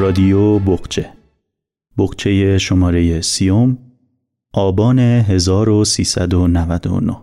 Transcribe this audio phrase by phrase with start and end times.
[0.00, 1.12] رادیو بقچه.
[1.98, 3.78] بقچه شماره سیوم
[4.52, 7.16] آبان 1399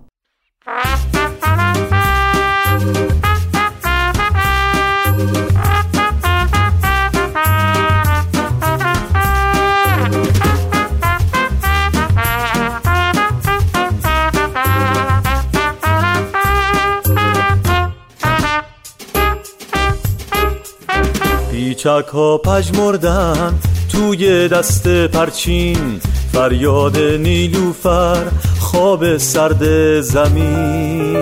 [21.78, 23.60] پیچک ها پژمردن
[23.92, 26.00] توی دست پرچین
[26.34, 28.24] فریاد نیلوفر
[28.60, 31.18] خواب سرد زمین.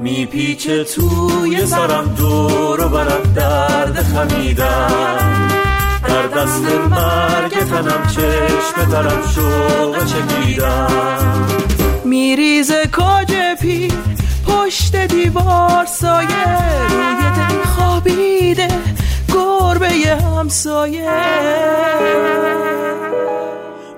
[0.00, 5.18] میپیچه توی سرم دور و برم درد خمیدن.
[6.08, 10.86] در دست مرگ تنم چشم ترم شوق چکیدن.
[12.04, 13.92] میریزه کاج پیر
[14.46, 16.44] پشت دیوار سایه
[16.88, 18.68] روی دل خوابیده
[19.34, 21.10] گربه همسایه.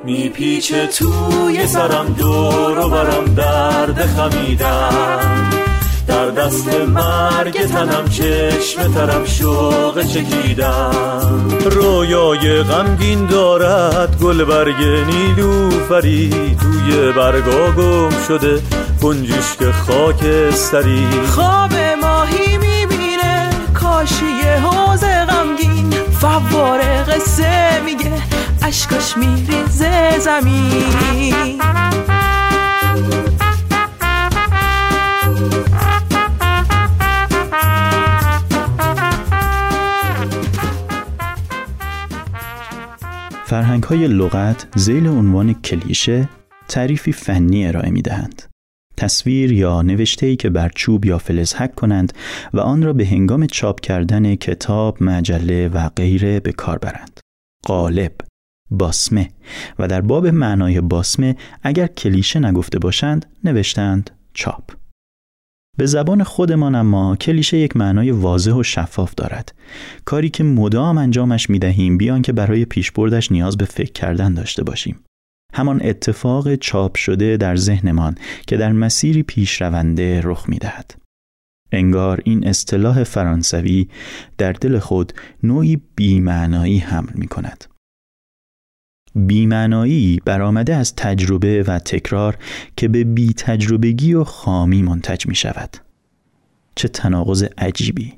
[0.05, 5.74] میپیچه توی سرم دور و برم درد خمیدن.
[6.07, 17.13] در دست مرگ تنم چشم ترم شوق چکیدن رویای غمگین دارد گل برگ نیلوفری توی
[17.13, 18.63] برگا گم شده
[19.03, 25.91] گنجشک خاکستری خواب ماهی می‌بینه کاشی حوز غمگین.
[26.21, 28.13] فواره قصه میگه
[28.63, 31.61] اشکاش میریزه زمین.
[43.47, 46.29] فرهنگ های لغت زیل عنوان کلیشه
[46.69, 48.43] تعریفی فنی ارائه می دهند.
[48.97, 52.13] تصویر یا نوشته که بر چوب یا فلز حک کنند
[52.53, 57.21] و آن را به هنگام چاپ کردن کتاب، مجله و غیره به کار برند.
[57.65, 58.13] قالب،
[58.71, 59.31] باسمه
[59.79, 64.84] و در باب معنای باسمه اگر کلیشه نگفته باشند نوشتند چاپ.
[65.77, 69.55] به زبان خودمان اما کلیشه یک معنای واضح و شفاف دارد
[70.05, 74.65] کاری که مدام انجامش می دهیم بیان که برای پیشبردش نیاز به فکر کردن داشته
[74.65, 75.05] باشیم
[75.55, 78.15] همان اتفاق چاپ شده در ذهنمان
[78.47, 80.95] که در مسیری پیشرونده رخ می دهد.
[81.73, 83.89] انگار این اصطلاح فرانسوی
[84.39, 85.13] در دل خود
[85.43, 87.74] نوعی بیمعنایی حمل می کند.
[89.15, 92.37] بیمعنایی برآمده از تجربه و تکرار
[92.77, 95.77] که به بی تجربگی و خامی منتج می شود.
[96.75, 98.13] چه تناقض عجیبی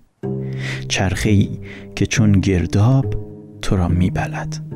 [0.89, 1.59] چرخه ای
[1.97, 3.15] که چون گرداب
[3.63, 4.67] تو را می بلد.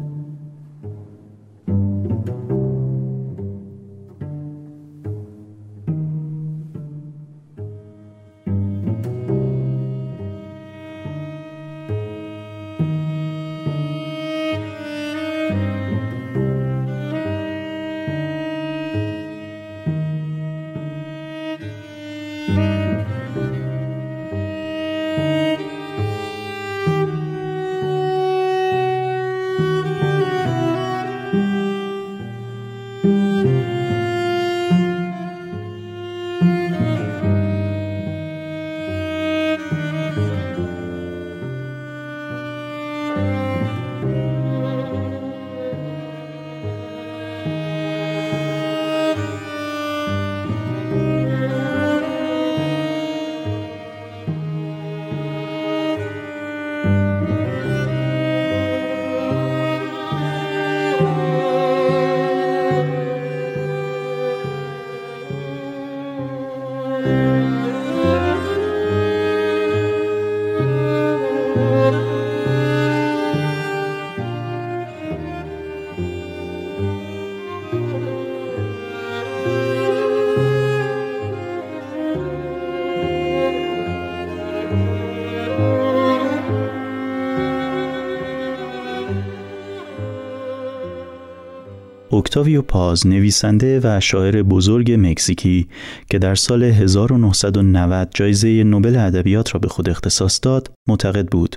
[92.30, 95.68] اکتاویو پاز نویسنده و شاعر بزرگ مکزیکی
[96.10, 101.56] که در سال 1990 جایزه نوبل ادبیات را به خود اختصاص داد معتقد بود.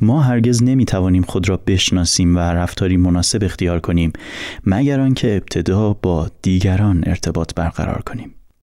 [0.00, 4.12] ما هرگز نمی توانیم خود را بشناسیم و رفتاری مناسب اختیار کنیم
[4.66, 8.34] مگر آنکه ابتدا با دیگران ارتباط برقرار کنیم.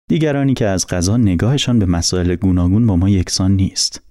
[0.10, 4.02] دیگرانی که از غذا نگاهشان به مسائل گوناگون با ما یکسان نیست.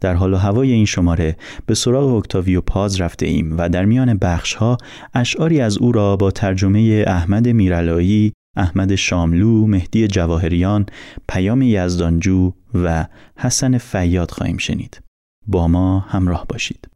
[0.00, 1.36] در حال و هوای این شماره
[1.66, 4.78] به سراغ اکتاویو پاز رفته ایم و در میان بخش ها
[5.14, 10.86] اشعاری از او را با ترجمه احمد میرلایی، احمد شاملو، مهدی جواهریان،
[11.28, 13.06] پیام یزدانجو و
[13.36, 15.00] حسن فیاد خواهیم شنید.
[15.46, 16.88] با ما همراه باشید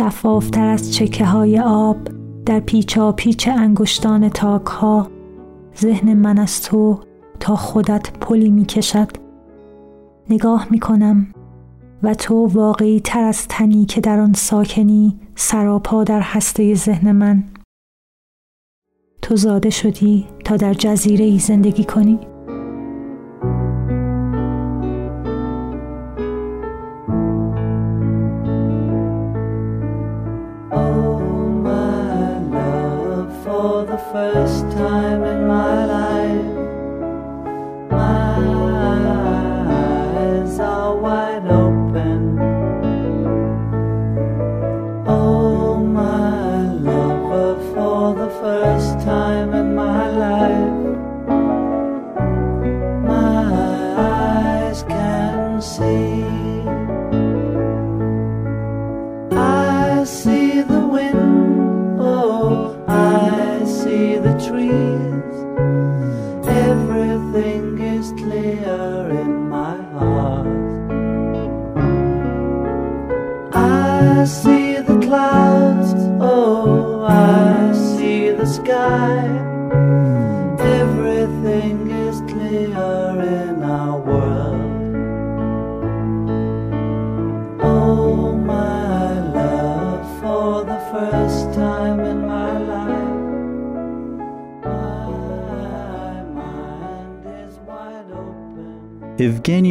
[0.00, 1.96] شفافتر از چکه های آب
[2.46, 5.10] در پیچا پیچ انگشتان تاک ها
[5.80, 7.00] ذهن من از تو
[7.40, 9.08] تا خودت پلی می کشد
[10.30, 11.26] نگاه می کنم
[12.02, 17.44] و تو واقعی تر از تنی که در آن ساکنی سراپا در هسته ذهن من.
[19.22, 22.18] تو زاده شدی تا در جزیره ای زندگی کنی.
[34.20, 35.09] first time.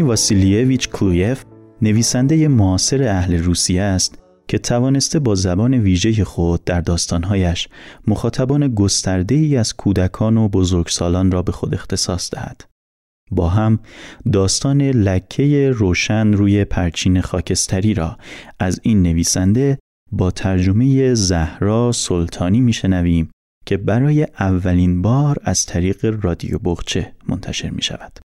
[0.10, 1.44] واسیلیویچ کلویف
[1.82, 7.68] نویسنده معاصر اهل روسیه است که توانسته با زبان ویژه خود در داستانهایش
[8.08, 12.64] مخاطبان گسترده ای از کودکان و بزرگسالان را به خود اختصاص دهد.
[13.32, 13.80] با هم
[14.34, 18.18] داستان لکه روشن روی پرچین خاکستری را
[18.60, 19.80] از این نویسنده
[20.12, 23.32] با ترجمه زهرا سلطانی میشنویم
[23.66, 28.20] که برای اولین بار از طریق رادیو بغچه منتشر می شود.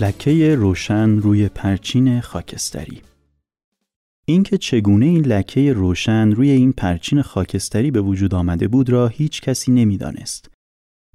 [0.00, 3.02] لکه روشن روی پرچین خاکستری
[4.24, 9.40] اینکه چگونه این لکه روشن روی این پرچین خاکستری به وجود آمده بود را هیچ
[9.40, 10.50] کسی نمی‌دانست.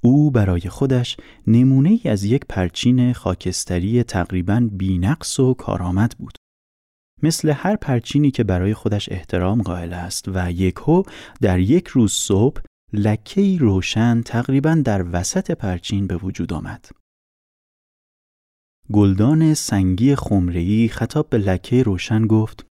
[0.01, 6.37] او برای خودش نمونه ای از یک پرچین خاکستری تقریبا بینقص و کارآمد بود.
[7.23, 11.03] مثل هر پرچینی که برای خودش احترام قائل است و یکهو
[11.41, 12.61] در یک روز صبح
[12.93, 17.02] لکه روشن تقریبا در وسط پرچین به وجود آمد.
[18.93, 22.65] گلدان سنگی خمرهی خطاب به لکه روشن گفت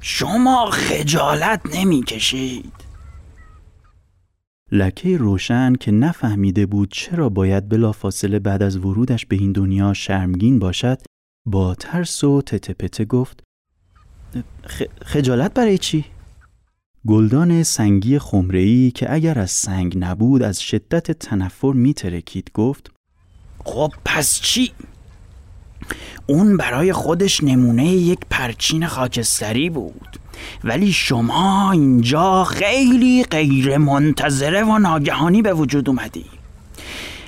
[0.00, 2.72] شما خجالت نمی کشید
[4.72, 10.58] لکه روشن که نفهمیده بود چرا باید بلافاصله بعد از ورودش به این دنیا شرمگین
[10.58, 10.98] باشد
[11.46, 13.40] با ترس و تتپته گفت
[15.02, 16.04] خجالت برای چی؟
[17.06, 22.99] گلدان سنگی خمرهی که اگر از سنگ نبود از شدت تنفر میترکید گفت
[23.70, 24.72] خب پس چی؟
[26.26, 30.16] اون برای خودش نمونه یک پرچین خاکستری بود
[30.64, 36.24] ولی شما اینجا خیلی غیر منتظره و ناگهانی به وجود اومدی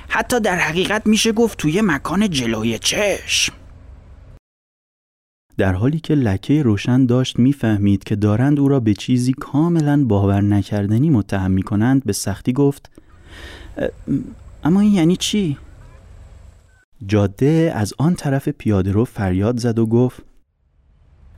[0.07, 3.53] حتی در حقیقت میشه گفت توی مکان جلوی چشم
[5.57, 10.41] در حالی که لکه روشن داشت می‌فهمید که دارند او را به چیزی کاملا باور
[10.41, 12.91] نکردنی متهم می‌کنند به سختی گفت
[14.63, 15.57] اما این یعنی چی؟
[17.07, 20.23] جاده از آن طرف پیاده رو فریاد زد و گفت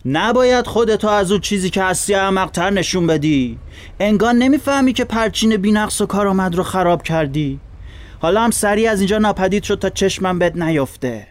[0.06, 3.60] نباید خودتو از اون چیزی که هستی احمقتر نشون بدی.
[4.00, 7.60] انگار نمی‌فهمی که پرچین بینقص و کارآمد رو خراب کردی.
[8.20, 11.28] حالا هم سریع از اینجا ناپدید شد تا چشمم بد نیفته.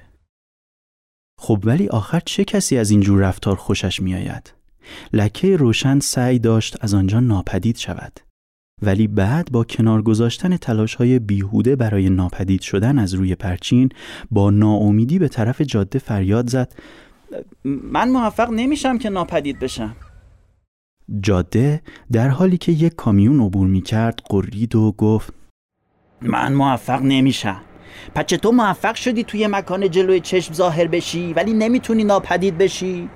[1.41, 4.53] خب ولی آخر چه کسی از اینجور رفتار خوشش میآید؟
[5.13, 8.21] لکه روشن سعی داشت از آنجا ناپدید شود.
[8.85, 13.89] ولی بعد با کنار گذاشتن تلاش های بیهوده برای ناپدید شدن از روی پرچین
[14.31, 16.73] با ناامیدی به طرف جاده فریاد زد
[17.65, 19.97] من موفق نمیشم که ناپدید بشم.
[21.21, 25.33] جاده در حالی که یک کامیون عبور می کرد قرید و گفت
[26.23, 27.61] من موفق نمیشم.
[28.15, 33.09] پس تو موفق شدی توی مکان جلوی چشم ظاهر بشی ولی نمی‌تونی ناپدید بشی؟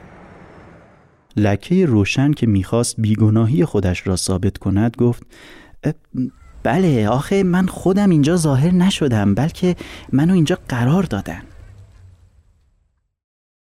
[1.37, 5.23] لکه روشن که می‌خواست بیگناهی خودش را ثابت کند گفت
[6.63, 9.77] بله آخه من خودم اینجا ظاهر نشدم بلکه
[10.13, 11.43] منو اینجا قرار دادن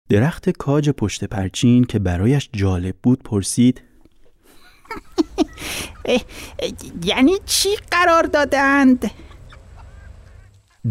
[0.08, 3.82] درخت کاج پشت پرچین که برایش جالب بود پرسید
[7.04, 9.10] یعنی چی قرار دادند؟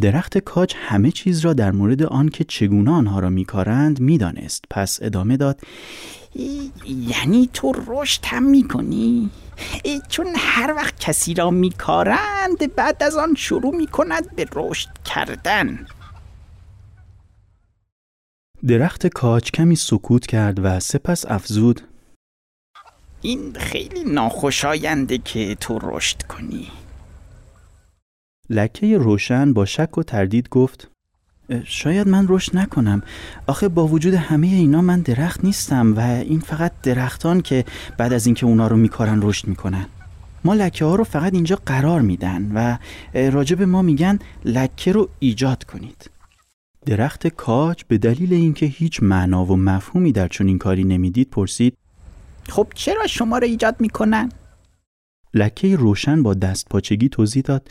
[0.01, 4.99] درخت کاج همه چیز را در مورد آن که چگونه آنها را میکارند می‌دانست پس
[5.01, 5.61] ادامه داد
[6.85, 9.29] یعنی تو رشد هم می‌کنی؟
[10.09, 15.87] چون هر وقت کسی را میکارند بعد از آن شروع می‌کند به رشد کردن.
[18.67, 21.81] درخت کاج کمی سکوت کرد و سپس افزود.
[23.21, 26.71] این خیلی ناخوشاینده که تو رشد کنی.
[28.49, 30.91] لکه روشن با شک و تردید گفت
[31.65, 33.01] شاید من رشد نکنم.
[33.47, 37.65] آخه با وجود همه اینا من درخت نیستم و این فقط درختان که
[37.97, 39.85] بعد از اینکه اونا رو میکارن رشد می‌کنن.
[40.45, 42.77] ما لکه ها رو فقط اینجا قرار میدن و
[43.31, 46.09] راجب ما میگن لکه رو ایجاد کنید.
[46.85, 51.73] درخت کاج به دلیل اینکه هیچ معنا و مفهومی در چنین کاری نمی‌دید پرسید
[52.49, 54.29] خب چرا شما رو ایجاد می‌کنن؟
[55.33, 57.67] لکه روشن با دست پاچگی توضیح داد.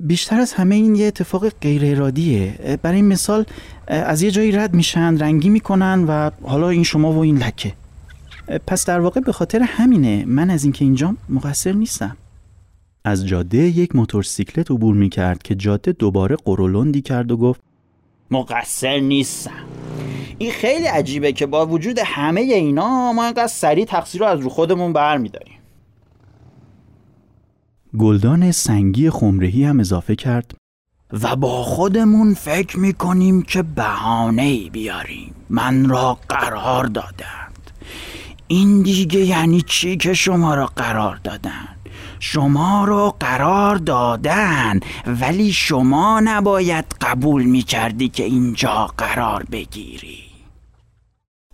[0.00, 3.44] بیشتر از همه این یه اتفاق غیر ارادیه برای مثال
[3.86, 7.72] از یه جایی رد میشن رنگی می‌کنن و حالا این شما و این لکه.
[8.66, 12.16] پس در واقع به خاطر همینه من از اینکه اینجا مقصر نیستم.
[13.04, 17.60] از جاده یک موتورسیکلت عبور می‌کرد که جاده دوباره قرولندی کرد و گفت
[18.30, 19.64] مقصر نیستم.
[20.38, 24.48] این خیلی عجیبه که با وجود همه اینا ما اینقدر سریع تقصیر رو از رو
[24.48, 25.53] خودمون برمیداریم.
[27.98, 30.54] گلدان سنگی خمرهی هم اضافه کرد.
[31.22, 35.34] و با خودمون فکر می‌کنیم که بهانه بیاریم.
[35.50, 37.70] من را قرار دادند.
[38.48, 41.68] این دیگه یعنی چی که شما را قرار دادن
[42.20, 50.23] شما را قرار دادن ولی شما نباید قبول می‌کردی که اینجا قرار بگیری.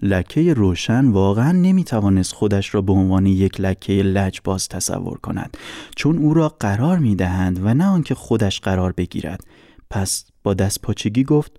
[0.02, 5.56] لکه روشن واقعا نمی‌توانست خودش را به عنوان یک لکه لجباز تصور کند
[5.96, 9.44] چون او را قرار می‌دهند و نه آنکه خودش قرار بگیرد
[9.90, 11.52] پس با دست پاچگی گفت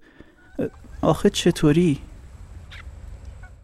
[1.01, 1.99] آخه چطوری؟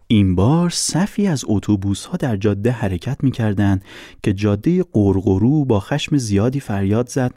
[0.08, 3.84] این بار صفی از اتوبوس ها در جاده حرکت می کردند
[4.24, 7.34] که جاده قرقرو با خشم زیادی فریاد زد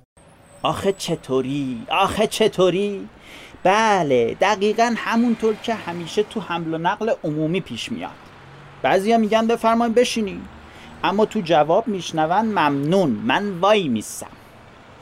[0.62, 3.08] آخه چطوری؟ آخه چطوری؟
[3.64, 8.10] بله دقیقا همونطور که همیشه تو حمل و نقل عمومی پیش میاد.
[8.82, 10.40] بعضیا میگن بفرمایید بشینی
[11.04, 14.26] اما تو جواب میشنون ممنون من وای میسم.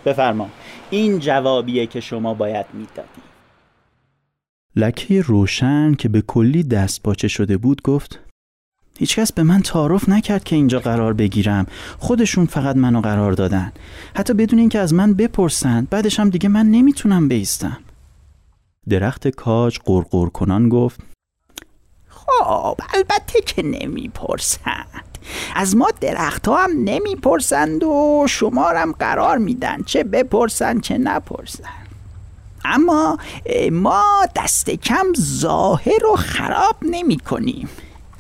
[0.07, 0.49] بفرما
[0.91, 3.23] این جوابیه که شما باید می‌دادی.
[4.77, 8.19] لکه روشن که به کلی دست باچه شده بود گفت
[8.99, 11.67] هیچکس به من تعارف نکرد که اینجا قرار بگیرم.
[11.99, 13.73] خودشون فقط منو قرار دادن.
[14.17, 17.79] حتی بدون اینکه از من بپرسند بعدش هم دیگه من نمی‌تونم بیستم.
[18.89, 21.01] درخت کاج قرقر کنان گفت
[22.09, 25.19] خب البته که نمی‌پرسند.
[25.55, 31.89] از ما درخت ها هم نمی‌پرسند و شمارم قرار میدن چه بپرسند چه نپرسند
[32.65, 33.19] اما
[33.73, 37.69] ما دست کم ظاهر رو خراب نمی کنیم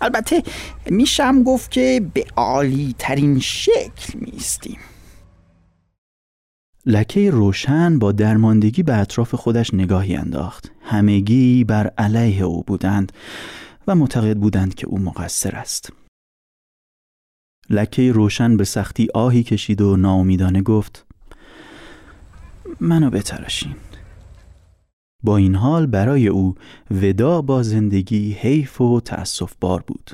[0.00, 0.42] البته
[0.86, 4.78] میشم گفت که به عالی ترین شکل میستیم
[6.90, 10.72] لکه روشن با درماندگی به اطراف خودش نگاهی انداخت.
[10.80, 13.12] همگی بر علیه او بودند
[13.86, 15.92] و معتقد بودند که او مقصر است.
[17.70, 21.06] لکه روشن به سختی آهی کشید و ناامیدانه گفت
[22.80, 23.74] منو بتراشین.
[25.22, 26.54] با این حال برای او
[26.90, 30.10] ودا با زندگی حیف و تأسف بار بود.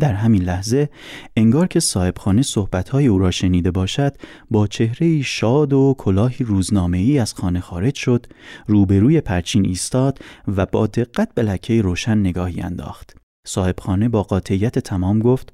[0.00, 0.88] در همین لحظه
[1.36, 4.16] انگار که صاحبخانه صحبتهای او را شنیده باشد
[4.50, 8.26] با چهره شاد و کلاهی روزنامه ای از خانه خارج شد
[8.66, 13.16] روبروی پرچین ایستاد و با دقت به لکه روشن نگاهی انداخت.
[13.46, 15.52] صاحبخانه با قاطعیت تمام گفت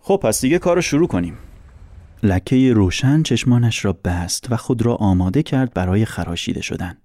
[0.00, 1.38] خب پس دیگه کارو شروع کنیم.
[2.22, 6.98] لکه روشن چشمانش را بست و خود را آماده کرد برای خراشیده شدن.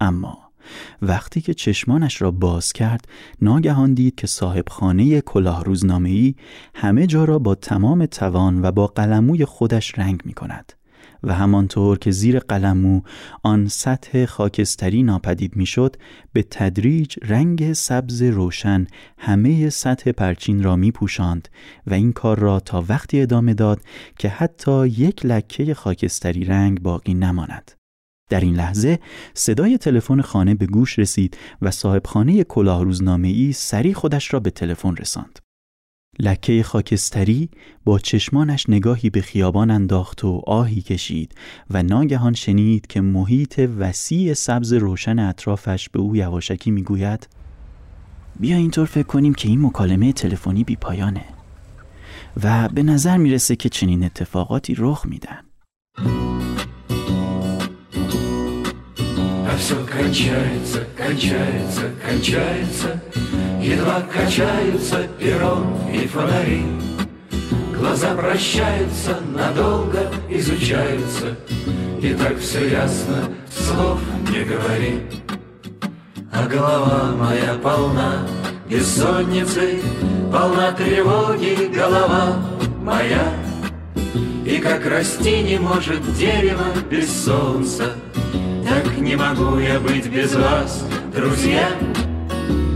[0.00, 0.51] اما
[1.02, 3.08] وقتی که چشمانش را باز کرد
[3.42, 6.34] ناگهان دید که صاحب خانه کلاه روزنامه‌ای
[6.74, 10.72] همه جا را با تمام توان و با قلموی خودش رنگ می کند
[11.22, 13.00] و همانطور که زیر قلمو
[13.42, 15.96] آن سطح خاکستری ناپدید می‌شد
[16.32, 18.86] به تدریج رنگ سبز روشن
[19.18, 20.92] همه سطح پرچین را می
[21.86, 23.80] و این کار را تا وقتی ادامه داد
[24.18, 27.81] که حتی یک لکه خاکستری رنگ باقی نماند.
[28.32, 28.98] در این لحظه
[29.34, 34.40] صدای تلفن خانه به گوش رسید و صاحب خانه کلاه روزنامه ای سری خودش را
[34.40, 35.38] به تلفن رساند.
[36.18, 37.50] لکه خاکستری
[37.84, 41.34] با چشمانش نگاهی به خیابان انداخت و آهی کشید
[41.70, 47.28] و ناگهان شنید که محیط وسیع سبز روشن اطرافش به او یواشکی می‌گوید
[48.40, 51.24] بیا اینطور فکر کنیم که این مکالمه تلفنی بی پایانه
[52.42, 55.40] و به نظر می‌رسه که چنین اتفاقاتی رخ میدن
[59.62, 63.00] все кончается, кончается, кончается.
[63.60, 66.64] Едва качаются перрон и фонари.
[67.72, 71.36] Глаза прощаются, надолго изучаются.
[72.00, 75.02] И так все ясно, слов не говори.
[76.32, 78.26] А голова моя полна
[78.68, 79.80] бессонницы
[80.32, 82.42] Полна тревоги голова
[82.80, 83.32] моя.
[84.44, 87.94] И как расти не может дерево без солнца
[88.68, 90.84] Так не могу я быть без вас,
[91.14, 91.68] друзья.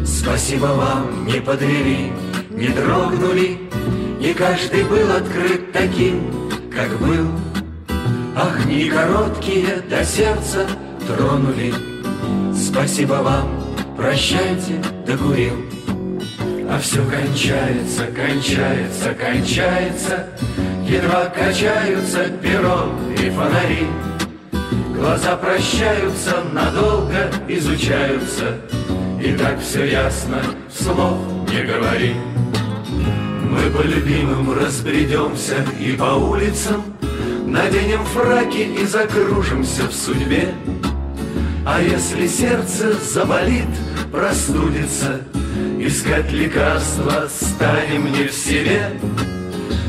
[0.04, 2.12] Спасибо вам, не подвели,
[2.50, 3.58] не дрогнули
[4.20, 7.28] И каждый был открыт таким, как был.
[8.34, 10.66] Ах, не короткие до сердца
[11.06, 11.72] тронули.
[12.54, 13.48] Спасибо вам,
[13.96, 15.54] прощайте, докурил.
[16.68, 20.28] А все кончается, кончается, кончается.
[20.88, 23.86] Едва качаются перо и фонари
[24.97, 28.61] Глаза прощаются, надолго изучаются.
[29.23, 30.43] И так все ясно,
[30.75, 31.19] слов
[31.50, 32.15] не говори.
[33.43, 36.82] Мы по любимым разбредемся и по улицам
[37.47, 40.54] Наденем фраки и закружимся в судьбе.
[41.65, 43.69] А если сердце заболит,
[44.11, 45.21] простудится
[45.78, 48.91] Искать лекарства станем не в себе.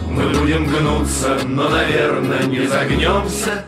[0.09, 3.65] Мы будем гнуться, но, наверное, не загнемся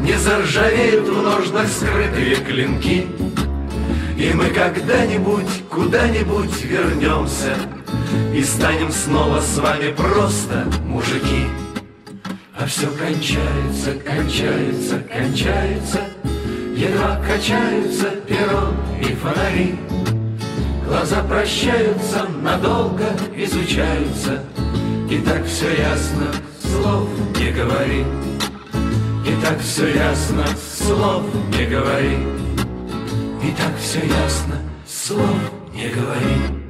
[0.00, 3.06] не заржавеют в ножнах скрытые клинки.
[4.16, 7.54] И мы когда-нибудь, куда-нибудь вернемся
[8.34, 11.44] И станем снова с вами просто мужики.
[12.58, 16.00] А все кончается, кончается, кончается
[16.74, 19.74] Едва качаются перо и фонари.
[20.86, 24.42] Глаза прощаются, надолго изучаются
[25.10, 26.28] И так все ясно,
[26.62, 28.04] слов не говори
[29.26, 31.22] и так все ясно, слов
[31.58, 32.16] не говори.
[33.42, 35.36] И так все ясно, слов
[35.74, 36.65] не говори.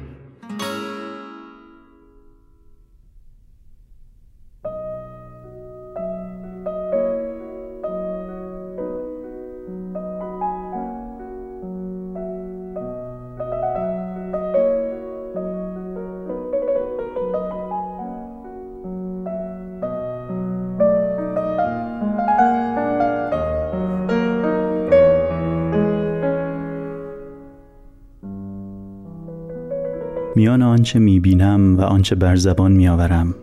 [30.57, 33.35] میان آنچه می‌بینم و آنچه بر زبان میآورم.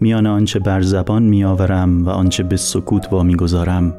[0.00, 3.94] میان آنچه بر زبان میآورم و آنچه به سکوت وا می‌گذارم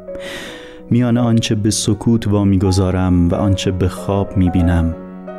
[0.89, 4.95] میان آنچه به سکوت وا می‌گذارم و آنچه به خواب می‌بینم.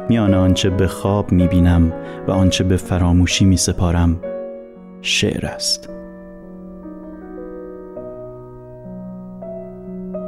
[0.08, 1.92] میان آنچه به خواب می‌بینم
[2.28, 4.20] و آنچه به فراموشی میسپارم.
[5.02, 5.90] شعر است.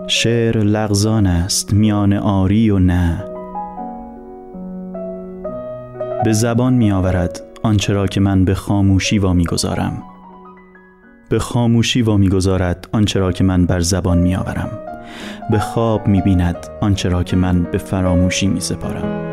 [0.08, 3.37] شعر لغزان است میان آری و نه.
[6.24, 10.02] به زبان می آورد آنچه را که من به خاموشی وا گذارم
[11.30, 14.70] به خاموشی وا گذارد آنچه را که من بر زبان می آورم
[15.50, 19.28] به خواب می بیند آنچه را که من به فراموشی می سپارم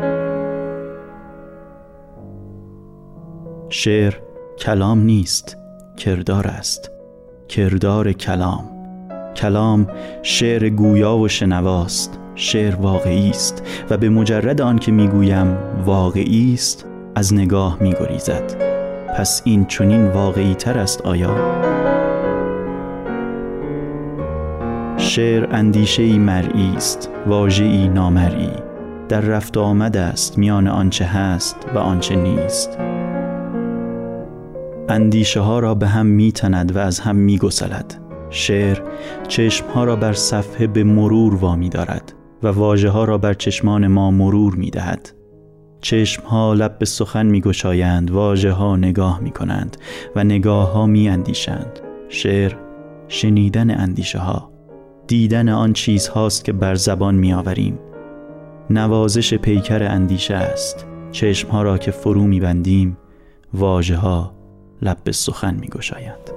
[3.68, 4.14] شعر
[4.58, 5.56] کلام نیست
[5.96, 6.90] کردار است.
[7.48, 8.64] کردار کلام.
[9.36, 9.86] کلام
[10.22, 12.18] شعر گویا و شنواست.
[12.38, 18.56] شعر واقعی است و به مجرد آنکه می‌گویم واقعی است از نگاه میگریزد.
[19.18, 21.36] پس این چنین واقعی تر است آیا؟
[24.96, 28.50] شعر اندیشه ای مرئی است واژه ای نامرئی.
[29.08, 32.78] در رفت آمد است میان آنچه هست و آنچه نیست.
[34.88, 38.00] اندیشه ها را به هم میتند و از هم میگسلد.
[38.30, 38.78] شعر
[39.28, 42.12] چشم ها را بر صفحه به مرور وامی دارد
[42.46, 45.12] و واژه ها را بر چشمان ما مرور می دهد.
[45.80, 49.76] چشم ها لب به سخن می گشایند واژه ها نگاه می کنند
[50.16, 52.52] و نگاه ها می اندیشند شعر
[53.08, 54.50] شنیدن اندیشه ها
[55.06, 57.78] دیدن آن چیز هاست که بر زبان می آوریم
[58.70, 60.86] نوازش پیکر اندیشه است.
[61.12, 62.96] چشم ها را که فرو می بندیم
[63.54, 64.34] واژه ها
[64.82, 66.35] لب به سخن می گشایند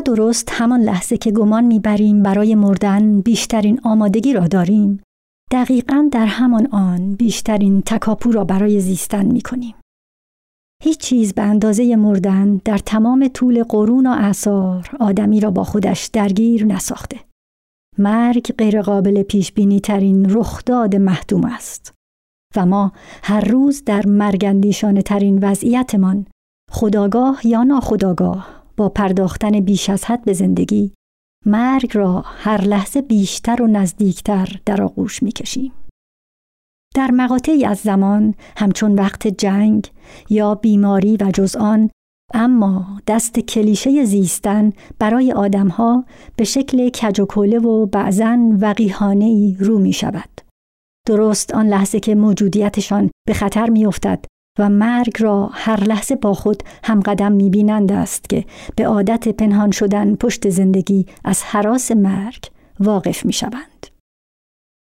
[0.00, 5.00] درست همان لحظه که گمان می‌بریم برای مردن بیشترین آمادگی را داریم.
[5.52, 9.74] دقیقا در همان آن بیشترین تکاپو را برای زیستن می‌کنیم.
[10.82, 16.06] هیچ چیز به اندازه مردن در تمام طول قرون و اعثار آدمی را با خودش
[16.06, 17.20] درگیر نساخته.
[17.98, 21.94] مرگ غیرقابل پیش بینی ترین رخداد محتوم است.
[22.56, 26.26] و ما هر روز در مرگندیشانه ترین وضعیتمان
[26.70, 30.92] خداگاه یا ناخداگاه با پرداختن بیش از حد به زندگی
[31.46, 35.72] مرگ را هر لحظه بیشتر و نزدیکتر در آغوش می کشیم.
[36.94, 39.90] در مقاطعی از زمان همچون وقت جنگ
[40.30, 41.90] یا بیماری و جز آن
[42.34, 46.04] اما دست کلیشه زیستن برای آدمها
[46.36, 47.26] به شکل کج و
[47.66, 50.40] و بعضا وقیحانه رو می شود.
[51.06, 54.24] درست آن لحظه که موجودیتشان به خطر می افتد
[54.60, 58.44] و مرگ را هر لحظه با خود هم قدم می بینند است که
[58.76, 62.44] به عادت پنهان شدن پشت زندگی از حراس مرگ
[62.80, 63.86] واقف می شوند.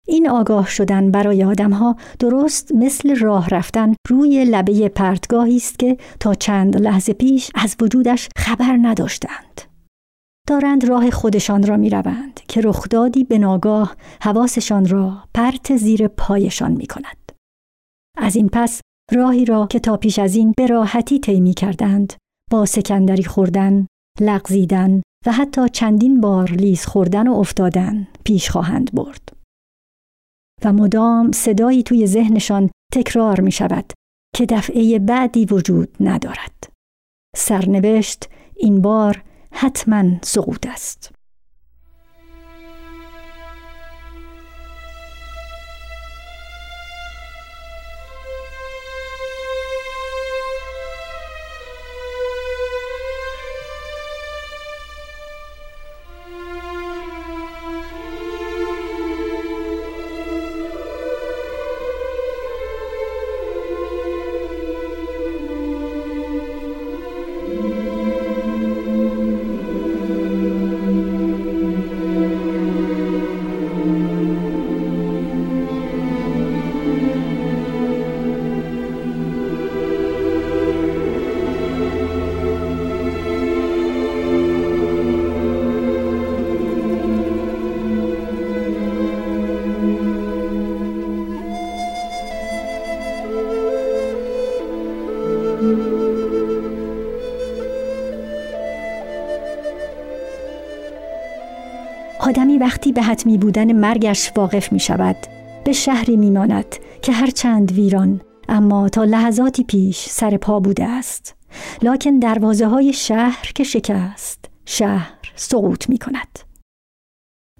[0.08, 6.34] این آگاه شدن برای آدمها درست مثل راه رفتن روی لبه پرتگاهی است که تا
[6.34, 9.60] چند لحظه پیش از وجودش خبر نداشتند.
[10.48, 16.72] دارند راه خودشان را می روند که رخدادی به ناگاه حواسشان را پرت زیر پایشان
[16.72, 17.32] می کند.
[18.18, 18.80] از این پس
[19.12, 22.12] راهی را که تا پیش از این به راحتی طی کردند
[22.50, 23.86] با سکندری خوردن،
[24.20, 29.36] لغزیدن و حتی چندین بار لیز خوردن و افتادن پیش خواهند برد.
[30.64, 33.92] و مدام صدایی توی ذهنشان تکرار می شود
[34.36, 36.72] که دفعه بعدی وجود ندارد.
[37.36, 41.15] سرنوشت این بار حتما سقوط است.
[102.66, 105.16] وقتی به حتمی بودن مرگش واقف می شود
[105.64, 110.84] به شهری می ماند که هر چند ویران اما تا لحظاتی پیش سر پا بوده
[110.84, 111.34] است.
[111.82, 116.38] لکن دروازه های شهر که شکست شهر سقوط می کند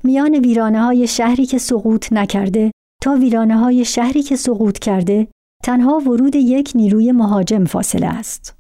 [0.05, 2.71] میان ویرانه های شهری که سقوط نکرده
[3.03, 5.29] تا ویرانه های شهری که سقوط کرده
[5.65, 8.57] تنها ورود یک نیروی مهاجم فاصله است.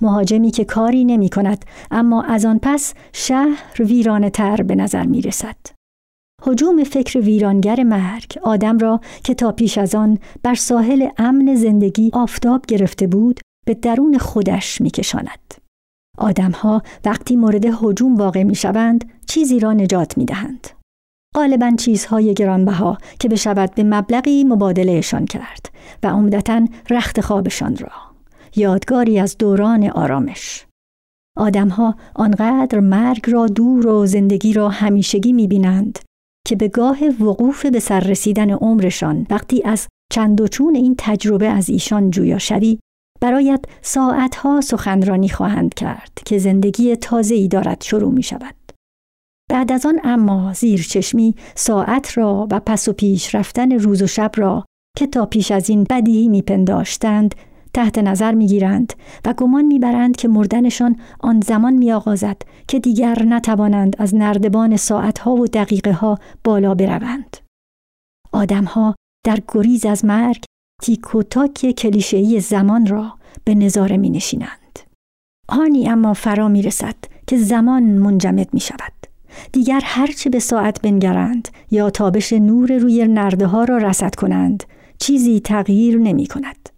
[0.00, 5.22] مهاجمی که کاری نمی کند اما از آن پس شهر ویرانه تر به نظر می
[5.22, 5.56] رسد.
[6.42, 12.10] حجوم فکر ویرانگر مرگ آدم را که تا پیش از آن بر ساحل امن زندگی
[12.12, 15.54] آفتاب گرفته بود به درون خودش میکشاند.
[16.18, 20.66] آدمها وقتی مورد حجوم واقع می شوند چیزی را نجات می دهند.
[21.36, 25.66] غالبا چیزهای گرانبها که بشود به مبلغی مبادلهشان کرد
[26.02, 28.09] و عمدتا رخت خوابشان را
[28.56, 30.66] یادگاری از دوران آرامش
[31.36, 35.98] آدمها آنقدر مرگ را دور و زندگی را همیشگی می‌بینند
[36.46, 41.48] که به گاه وقوف به سر رسیدن عمرشان وقتی از چند و چون این تجربه
[41.48, 42.78] از ایشان جویا شوی
[43.20, 48.54] برایت ساعتها سخنرانی خواهند کرد که زندگی تازه ای دارد شروع می شود.
[49.50, 54.06] بعد از آن اما زیر چشمی ساعت را و پس و پیش رفتن روز و
[54.06, 54.64] شب را
[54.96, 57.34] که تا پیش از این بدیهی میپنداشتند
[57.74, 58.92] تحت نظر می‌گیرند
[59.24, 62.36] و گمان می‌برند که مردنشان آن زمان میآغازد
[62.68, 67.36] که دیگر نتوانند از نردبان ساعتها و دقیقه ها بالا بروند.
[68.32, 68.94] آدمها
[69.26, 70.44] در گریز از مرگ
[70.82, 74.78] تیک و تاک کلیشه‌ای زمان را به نظاره می نشینند.
[75.48, 76.94] آنی اما فرا می رسد
[77.26, 78.92] که زمان منجمد می شود.
[79.52, 84.64] دیگر هرچه به ساعت بنگرند یا تابش نور روی نرده ها را رسد کنند
[84.98, 86.68] چیزی تغییر نمی کند.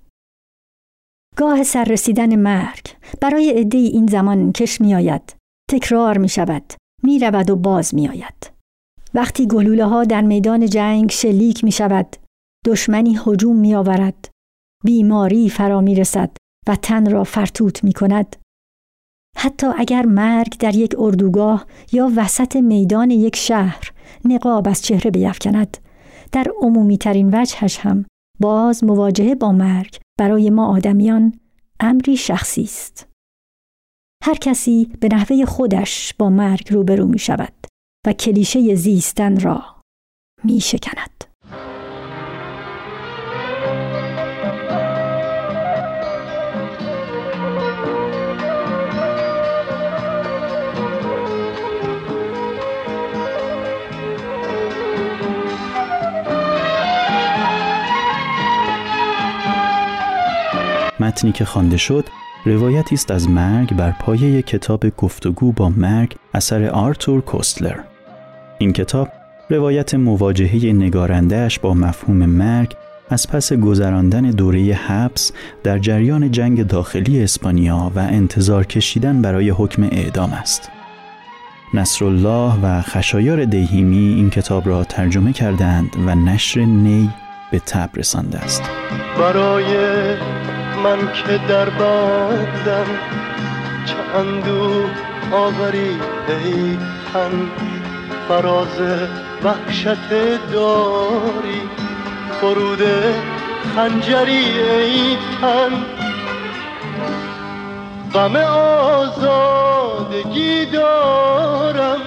[1.37, 2.87] گاه سر رسیدن مرگ
[3.21, 5.37] برای عده این زمان کش می آید.
[5.71, 6.73] تکرار می شود.
[7.03, 8.53] می رود و باز می آید.
[9.15, 12.17] وقتی گلوله ها در میدان جنگ شلیک می شود
[12.67, 14.29] دشمنی هجوم می آورد
[14.85, 16.31] بیماری فرا می رسد
[16.69, 18.37] و تن را فرتوت می کند
[19.39, 23.93] حتی اگر مرگ در یک اردوگاه یا وسط میدان یک شهر
[24.25, 25.77] نقاب از چهره بیفکند
[26.33, 28.05] در عمومی ترین وجهش هم
[28.41, 31.41] باز مواجهه با مرگ برای ما آدمیان
[31.81, 33.09] امری شخصی است.
[34.25, 37.53] هر کسی به نحوه خودش با مرگ روبرو می شود
[38.07, 39.65] و کلیشه زیستن را
[40.45, 41.25] می شکند.
[61.13, 62.05] متنی که خوانده شد
[62.45, 67.79] روایتی است از مرگ بر پایه کتاب گفتگو با مرگ اثر آرتور کوستلر
[68.59, 69.09] این کتاب
[69.51, 72.77] روایت مواجهه نگارندهش با مفهوم مرگ
[73.11, 79.83] از پس گذراندن دوره حبس در جریان جنگ داخلی اسپانیا و انتظار کشیدن برای حکم
[79.83, 80.71] اعدام است.
[81.75, 87.11] نصرالله و خشایار دیهیمی این کتاب را ترجمه کردند و نشر نی
[87.53, 88.63] به تب رسانده است.
[89.19, 89.75] برای
[90.85, 92.87] من که در بندم
[93.87, 94.85] چه اندو
[95.33, 96.79] آوری ای
[97.13, 97.51] تن
[98.29, 98.81] فراز
[99.45, 100.11] وحشت
[100.53, 101.63] داری
[102.41, 102.83] فرود
[103.77, 105.73] خنجری ای تن
[108.15, 108.37] غم
[109.17, 112.01] آزادگی دارم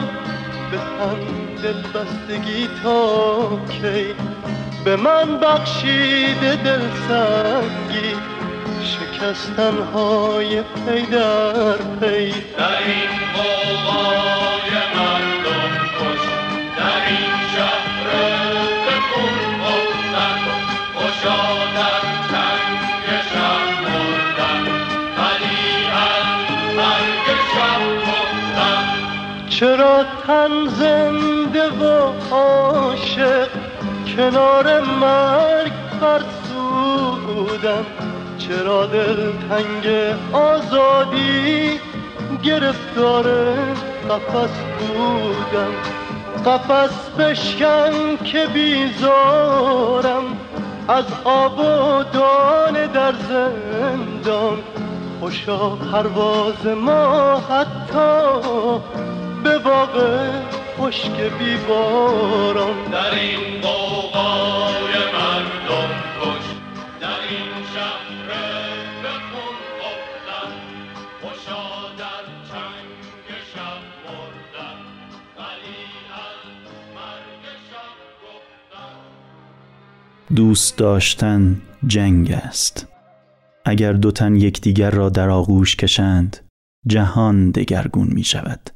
[0.71, 1.19] به تن
[1.63, 4.15] دل بستگی تا کی
[4.85, 8.15] به من بخشیده دل سنگی
[8.83, 12.31] شکستن های پی در پی.
[12.57, 16.23] در این قوقای مردم کش
[16.77, 18.07] در این شهر
[18.85, 19.61] به خون
[20.93, 21.43] خوشا
[21.75, 24.63] در چنگ شب مردن.
[25.17, 27.27] ولی از مرگ
[28.01, 28.85] گفتن
[29.49, 33.64] چرا تن زنده و عاشق
[34.15, 37.85] کنار مرگ فرسودن
[38.37, 41.79] چرا دل تنگ آزادی
[42.43, 43.23] گرفتار
[44.09, 44.49] قفس
[44.79, 45.73] بودم؟
[46.45, 50.23] قفس بشکن که بیزارم.
[50.87, 54.57] از آب و دانه در زندان.
[55.19, 58.39] خوشا پرواز ما حتی
[59.43, 59.89] به باغ
[60.79, 62.75] خشک بیباران.
[62.91, 63.61] در این
[80.35, 82.87] دوست داشتن جنگ است.
[83.65, 86.37] اگر دو تن یکدیگر را در آغوش کشند
[86.87, 88.69] جهان دگرگون می شود.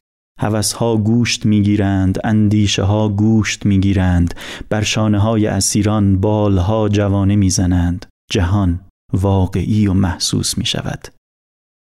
[0.75, 4.33] ها گوشت می‌گیرند اندیشه ها گوشت می‌گیرند
[4.69, 8.79] بر شانه های اسیران بالها جوانه می‌زنند جهان
[9.13, 11.07] واقعی و محسوس می شود.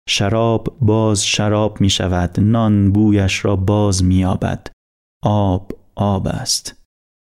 [0.10, 2.40] شراب باز شراب می شود.
[2.40, 4.26] نان بویش را باز می
[5.24, 6.77] آب آب است.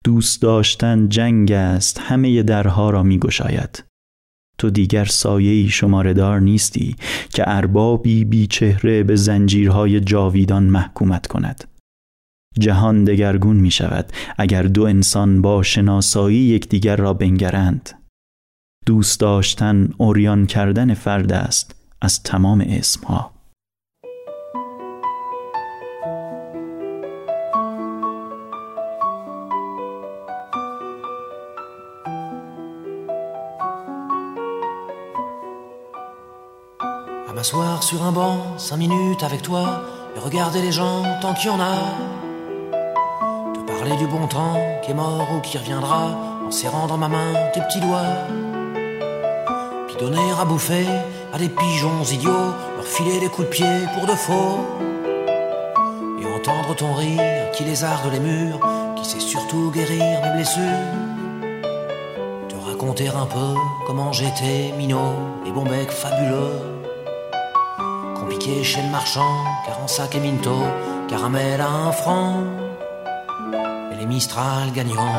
[0.05, 3.83] دوست داشتن جنگ است همه درها را می گشاید
[4.59, 6.95] تو دیگر سایه‌ای شماره دار نیستی
[7.29, 11.63] که اربابی بی چهره به زنجیرهای جاویدان محکومت کند.
[12.59, 17.89] جهان دگرگون می شود اگر دو انسان با شناسایی یکدیگر را بنگرند.
[18.85, 23.38] دوست داشتن اوریان کردن فرد است از تمام اسمها.
[37.39, 41.53] M'asseoir sur un banc, cinq minutes avec toi, et regarder les gens tant qu'il y
[41.53, 41.77] en a.
[43.53, 47.07] Te parler du bon temps qui est mort ou qui reviendra, en serrant dans ma
[47.07, 48.11] main tes petits doigts.
[49.87, 50.85] Puis donner à bouffer
[51.33, 54.59] à des pigeons idiots, leur filer des coups de pied pour de faux.
[56.21, 58.59] Et entendre ton rire qui lézarde les murs,
[58.97, 60.89] qui sait surtout guérir mes blessures.
[62.49, 63.55] Te raconter un peu
[63.87, 65.13] comment j'étais minot
[65.47, 66.78] et bon bec fabuleux.
[68.63, 70.57] Chez le marchand, car en sac et minto,
[71.07, 72.43] caramel à un franc.
[73.91, 75.15] Et les Mistral gagnants.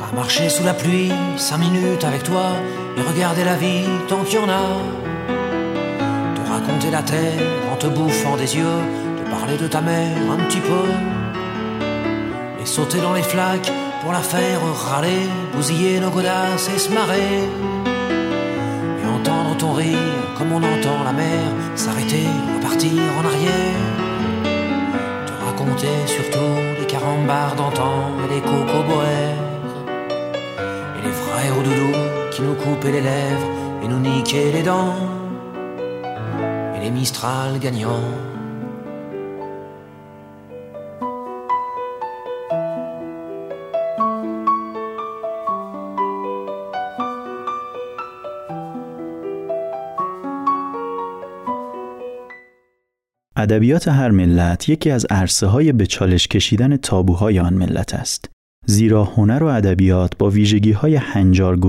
[0.00, 2.46] À marcher sous la pluie, cinq minutes avec toi,
[2.96, 4.66] et regarder la vie tant qu'il y en a.
[6.36, 8.80] Te raconter la terre en te bouffant des yeux,
[9.18, 10.86] te parler de ta mère un petit peu.
[12.62, 17.48] Et sauter dans les flaques pour la faire râler, bousiller nos godasses et se marrer.
[19.74, 21.42] Comme on entend la mer
[21.74, 23.82] s'arrêter, repartir en arrière.
[25.26, 29.42] Te raconter surtout les carambars d'antan et les cocoboères.
[30.96, 33.48] Et les frères au qui nous coupaient les lèvres
[33.82, 34.94] et nous niquaient les dents.
[36.76, 38.12] Et les Mistral gagnants.
[53.44, 58.30] ادبیات هر ملت یکی از عرصه های به چالش کشیدن تابوهای آن ملت است.
[58.66, 61.66] زیرا هنر و ادبیات با ویژگی های هنجار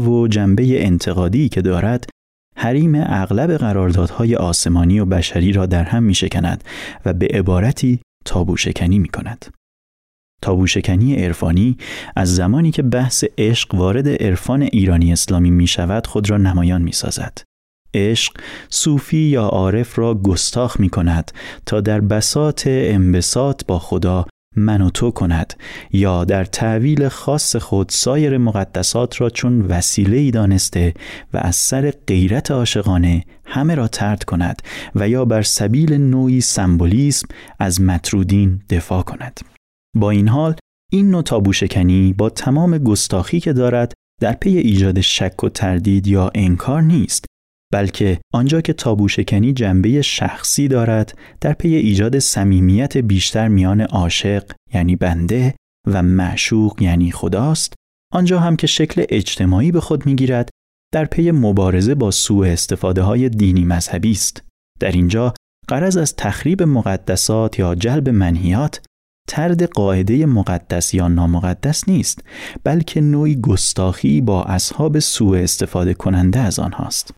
[0.00, 2.10] و جنبه انتقادی که دارد
[2.56, 6.64] حریم اغلب قراردادهای آسمانی و بشری را در هم می شکند
[7.04, 9.46] و به عبارتی تابو شکنی می کند.
[10.42, 11.76] تابو شکنی عرفانی
[12.16, 16.92] از زمانی که بحث عشق وارد عرفان ایرانی اسلامی می شود خود را نمایان می
[16.92, 17.38] سازد.
[17.94, 18.32] عشق
[18.68, 21.32] صوفی یا عارف را گستاخ می کند
[21.66, 25.54] تا در بساط انبساط با خدا من و تو کند
[25.92, 30.94] یا در تعویل خاص خود سایر مقدسات را چون وسیله ای دانسته
[31.34, 34.62] و از سر غیرت عاشقانه همه را ترد کند
[34.94, 39.40] و یا بر سبیل نوعی سمبولیسم از مطرودین دفاع کند.
[39.96, 40.54] با این حال
[40.92, 46.06] این نوع تابو شکنی با تمام گستاخی که دارد در پی ایجاد شک و تردید
[46.06, 47.24] یا انکار نیست.
[47.72, 54.52] بلکه آنجا که تابو شکنی جنبه شخصی دارد در پی ایجاد صمیمیت بیشتر میان عاشق
[54.74, 55.54] یعنی بنده
[55.86, 57.74] و معشوق یعنی خداست
[58.12, 60.48] آنجا هم که شکل اجتماعی به خود می‌گیرد
[60.92, 64.42] در پی مبارزه با سوء استفاده های دینی مذهبی است.
[64.80, 65.34] در اینجا
[65.68, 68.80] قرض از تخریب مقدسات یا جلب منهیات
[69.28, 72.24] ترد قاعده مقدس یا نامقدس نیست
[72.64, 77.14] بلکه نوعی گستاخی با اصحاب سوء استفاده کننده از آنهاست.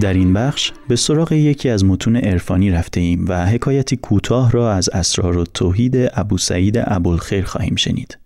[0.00, 4.72] در این بخش به سراغ یکی از متون عرفانی رفته ایم و حکایتی کوتاه را
[4.72, 8.18] از اسرار و توحید ابو سعید ابوالخیر خواهیم شنید.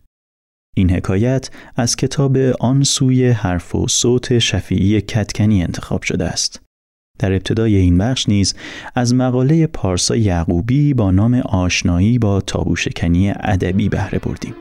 [0.77, 6.61] این حکایت از کتاب آن سوی حرف و صوت شفیعی کتکنی انتخاب شده است.
[7.19, 8.55] در ابتدای این بخش نیز
[8.95, 14.55] از مقاله پارسا یعقوبی با نام آشنایی با تابوشکنی ادبی بهره بردیم.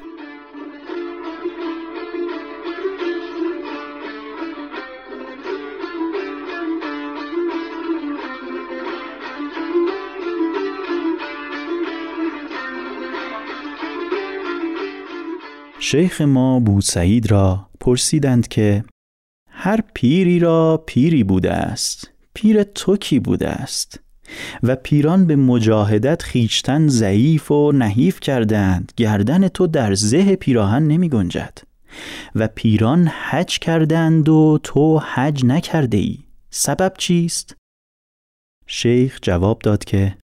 [15.89, 18.83] شیخ ما بوسعید را پرسیدند که
[19.49, 23.99] هر پیری را پیری بوده است پیر تو کی بوده است
[24.63, 31.09] و پیران به مجاهدت خیچتن ضعیف و نحیف کردند گردن تو در زه پیراهن نمی
[31.09, 31.57] گنجد
[32.35, 36.17] و پیران حج کردند و تو حج نکرده ای
[36.49, 37.55] سبب چیست؟
[38.65, 40.17] شیخ جواب داد که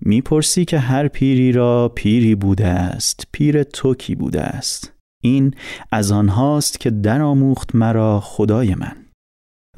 [0.00, 4.92] می‌پرسی که هر پیری را پیری بوده است پیر تو کی بوده است؟
[5.22, 5.54] این
[5.92, 8.96] از آنهاست که درآموخت مرا خدای من.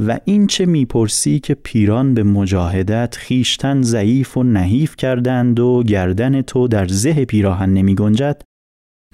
[0.01, 6.43] و این چه می‌پرسی که پیران به مجاهدت خیشتن ضعیف و نحیف کردند و گردن
[6.43, 8.43] تو در زه پیراهن نمی گنجد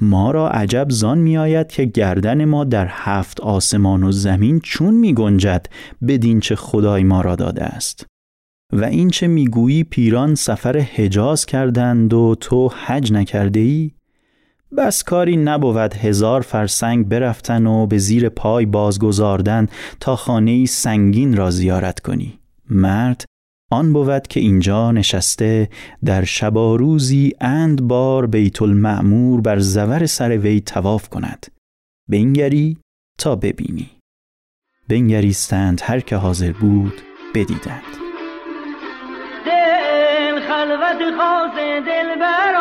[0.01, 4.95] ما را عجب زان می آید که گردن ما در هفت آسمان و زمین چون
[4.95, 5.67] می گنجد
[6.09, 8.07] بدین چه خدای ما را داده است.
[8.73, 13.91] و این چه می‌گویی پیران سفر حجاز کردند و تو حج نکرده ای؟
[14.77, 19.67] بس کاری نبود هزار فرسنگ برفتن و به زیر پای بازگذاردن
[20.01, 22.39] تا خانه سنگین را زیارت کنی.
[22.71, 23.25] مرد
[23.71, 25.69] آن بود که اینجا نشسته
[26.05, 31.47] در شبا روزی اند بار بیت المعمور بر زور سر وی تواف کند.
[32.09, 32.79] بنگری
[33.19, 33.91] تا ببینی.
[34.89, 36.95] بنگریستند هر که حاضر بود
[37.35, 38.08] بدیدند.
[40.69, 41.55] خلوت خاص
[41.87, 42.55] دل بر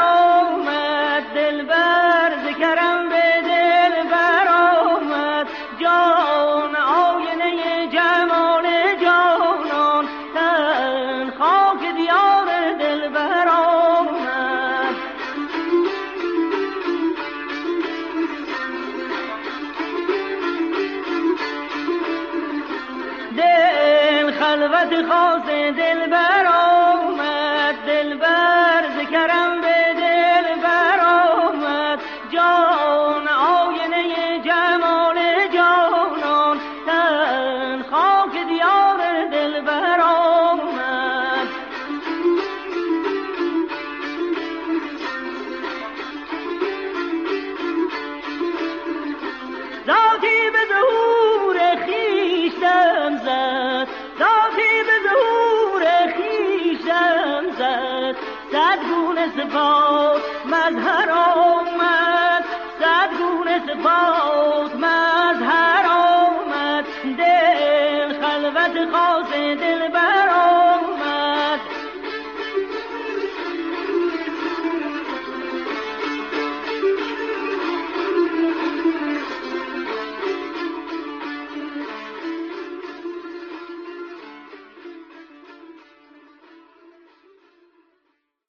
[60.68, 62.44] مظهر آمد
[62.80, 66.86] صد گونه صفات مظهر آمد.
[67.18, 71.60] دل خلوت خاص دل بر آمد.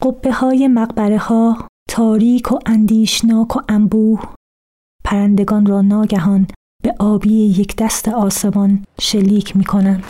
[0.03, 1.68] قبه های مقبره ها
[1.99, 4.20] تاریک و اندیشناک و انبوه
[5.05, 6.46] پرندگان را ناگهان
[6.82, 10.05] به آبی یک دست آسمان شلیک می کنند.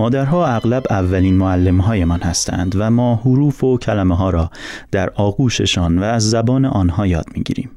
[0.00, 4.50] مادرها اغلب اولین معلمهایمان هستند و ما حروف و کلمه ها را
[4.92, 7.70] در آغوششان و از زبان آنها یاد می‌گیریم.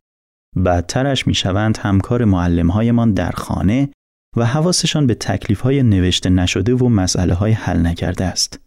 [0.56, 3.90] بعدترش می‌شوند همکار معلمهایمان در خانه
[4.38, 8.60] و حواسشان به تکلیف های نوشته نشده و مسئله های حل نکرده است.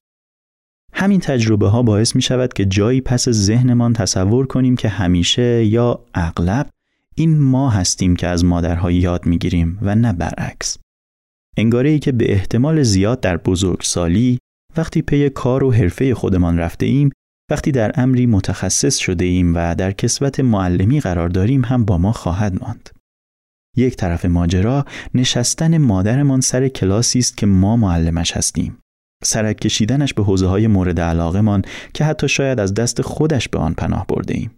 [0.92, 6.00] همین تجربه ها باعث می شود که جایی پس ذهنمان تصور کنیم که همیشه یا
[6.14, 6.68] اغلب
[7.14, 10.78] این ما هستیم که از مادرها یاد می گیریم و نه برعکس.
[11.56, 14.38] انگاره ای که به احتمال زیاد در بزرگسالی
[14.76, 17.10] وقتی پی کار و حرفه خودمان رفته ایم
[17.50, 22.12] وقتی در امری متخصص شده ایم و در کسوت معلمی قرار داریم هم با ما
[22.12, 22.90] خواهد ماند.
[23.76, 24.84] یک طرف ماجرا
[25.14, 28.78] نشستن مادرمان سر کلاسی است که ما معلمش هستیم.
[29.24, 31.62] سرک کشیدنش به حوزه های مورد علاقه
[31.94, 34.50] که حتی شاید از دست خودش به آن پناه برده ایم.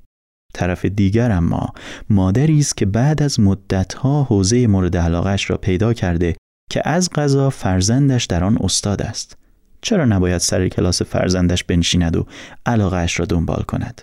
[0.54, 1.72] طرف دیگر اما
[2.10, 6.36] مادری است که بعد از مدتها حوزه مورد علاقهش را پیدا کرده
[6.70, 9.36] که از قضا فرزندش در آن استاد است.
[9.80, 12.26] چرا نباید سر کلاس فرزندش بنشیند و
[12.66, 14.02] علاقهش را دنبال کند؟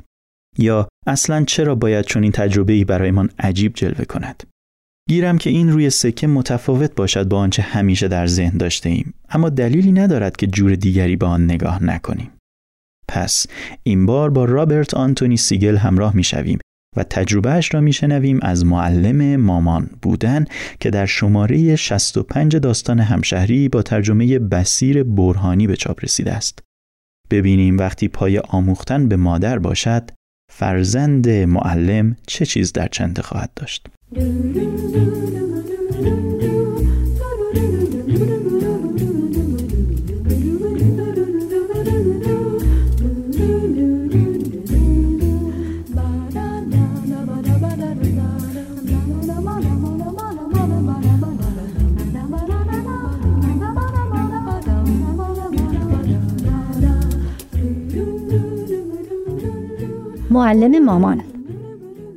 [0.57, 4.43] یا اصلا چرا باید چون این تجربه برایمان عجیب جلوه کند؟
[5.09, 9.49] گیرم که این روی سکه متفاوت باشد با آنچه همیشه در ذهن داشته ایم اما
[9.49, 12.31] دلیلی ندارد که جور دیگری به آن نگاه نکنیم.
[13.07, 13.45] پس
[13.83, 16.59] این بار با رابرت آنتونی سیگل همراه می شویم
[16.97, 20.45] و تجربهش را میشنویم از معلم مامان بودن
[20.79, 26.59] که در شماره 65 داستان همشهری با ترجمه بسیر برهانی به چاپ رسیده است.
[27.31, 30.11] ببینیم وقتی پای آموختن به مادر باشد
[30.51, 33.87] فرزند معلم چه چیز در چنده خواهد داشت.
[60.45, 61.23] معلم مامان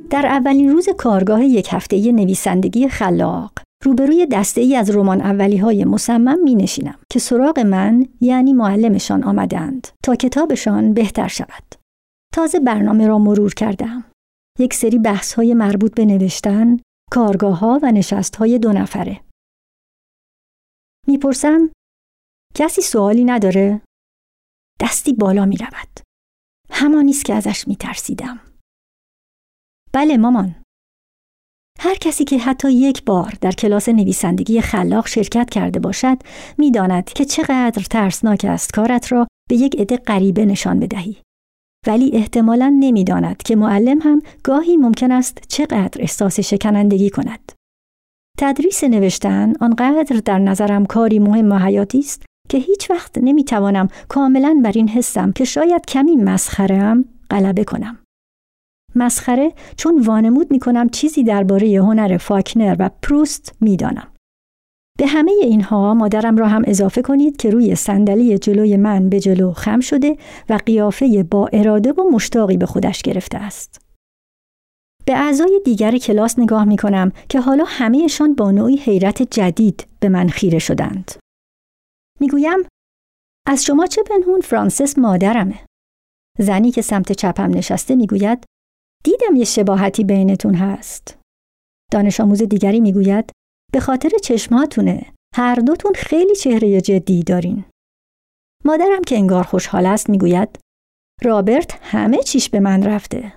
[0.09, 3.51] در اولین روز کارگاه یک هفته نویسندگی خلاق
[3.83, 9.23] روبروی دسته ای از رمان اولی های مصمم می نشینم که سراغ من یعنی معلمشان
[9.23, 11.75] آمدند تا کتابشان بهتر شود.
[12.33, 14.05] تازه برنامه را مرور کردم.
[14.59, 16.77] یک سری بحث های مربوط به نوشتن،
[17.11, 19.21] کارگاه ها و نشست های دو نفره.
[21.07, 21.69] می‌پرسم
[22.55, 23.81] کسی سوالی نداره؟
[24.81, 26.08] دستی بالا می رود.
[26.79, 28.39] همانیست که ازش می ترسیدم.
[29.93, 30.55] بله مامان.
[31.79, 36.17] هر کسی که حتی یک بار در کلاس نویسندگی خلاق شرکت کرده باشد
[36.57, 41.17] می‌داند که چقدر ترسناک است کارت را به یک عده غریبه نشان بدهی.
[41.87, 47.51] ولی احتمالا نمی‌داند که معلم هم گاهی ممکن است چقدر احساس شکنندگی کند.
[48.37, 54.61] تدریس نوشتن آنقدر در نظرم کاری مهم و حیاتی است که هیچ وقت نمی‌توانم کاملا
[54.63, 57.97] بر این حسم که شاید کمی مسخرم غلبه کنم.
[58.95, 64.07] مسخره چون وانمود می کنم چیزی درباره هنر فاکنر و پروست می‌دانم.
[64.97, 69.53] به همه اینها مادرم را هم اضافه کنید که روی صندلی جلوی من به جلو
[69.53, 70.17] خم شده
[70.49, 73.81] و قیافه با اراده و مشتاقی به خودش گرفته است.
[75.05, 80.09] به اعضای دیگر کلاس نگاه می کنم که حالا همهشان با نوعی حیرت جدید به
[80.09, 81.11] من خیره شدند.
[82.19, 82.59] می‌گویم
[83.47, 85.65] از شما چه پنهون فرانسس مادرمه.
[86.39, 88.45] زنی که سمت چپم نشسته می‌گوید
[89.03, 91.19] دیدم یه شباهتی بینتون هست.
[91.91, 93.31] دانش آموز دیگری می‌گوید
[93.73, 97.65] به خاطر چشماتونه هر دوتون خیلی چهره جدی دارین.
[98.65, 100.59] مادرم که انگار خوشحال است می‌گوید
[101.23, 103.33] رابرت همه چیش به من رفته.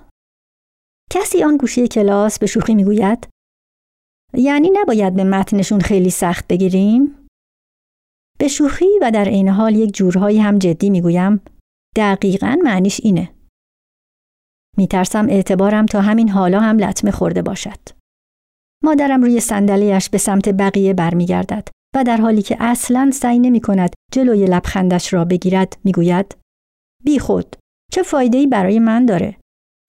[1.11, 3.27] کسی آن گوشه کلاس به شوخی می‌گوید
[4.33, 7.22] یعنی نباید به متنشون خیلی سخت بگیریم؟
[8.43, 11.41] به شوخی و در عین حال یک جورهایی هم جدی می‌گویم
[11.95, 13.29] دقیقا معنیش اینه.
[14.77, 17.79] میترسم اعتبارم تا همین حالا هم لطمه خورده باشد.
[18.83, 23.93] مادرم روی صندلیاش به سمت بقیه برمیگردد و در حالی که اصلا سعی نمی کند
[24.11, 26.37] جلوی لبخندش را بگیرد می‌گوید
[27.03, 27.55] بی خود
[27.91, 29.37] چه فایده ای برای من داره؟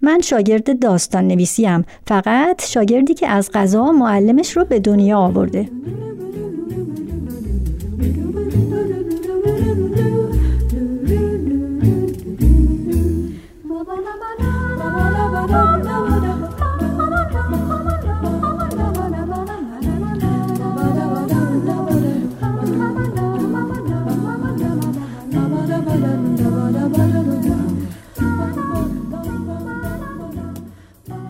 [0.02, 5.70] من شاگرد داستان نویسیم فقط شاگردی که از غذا معلمش رو به دنیا آورده.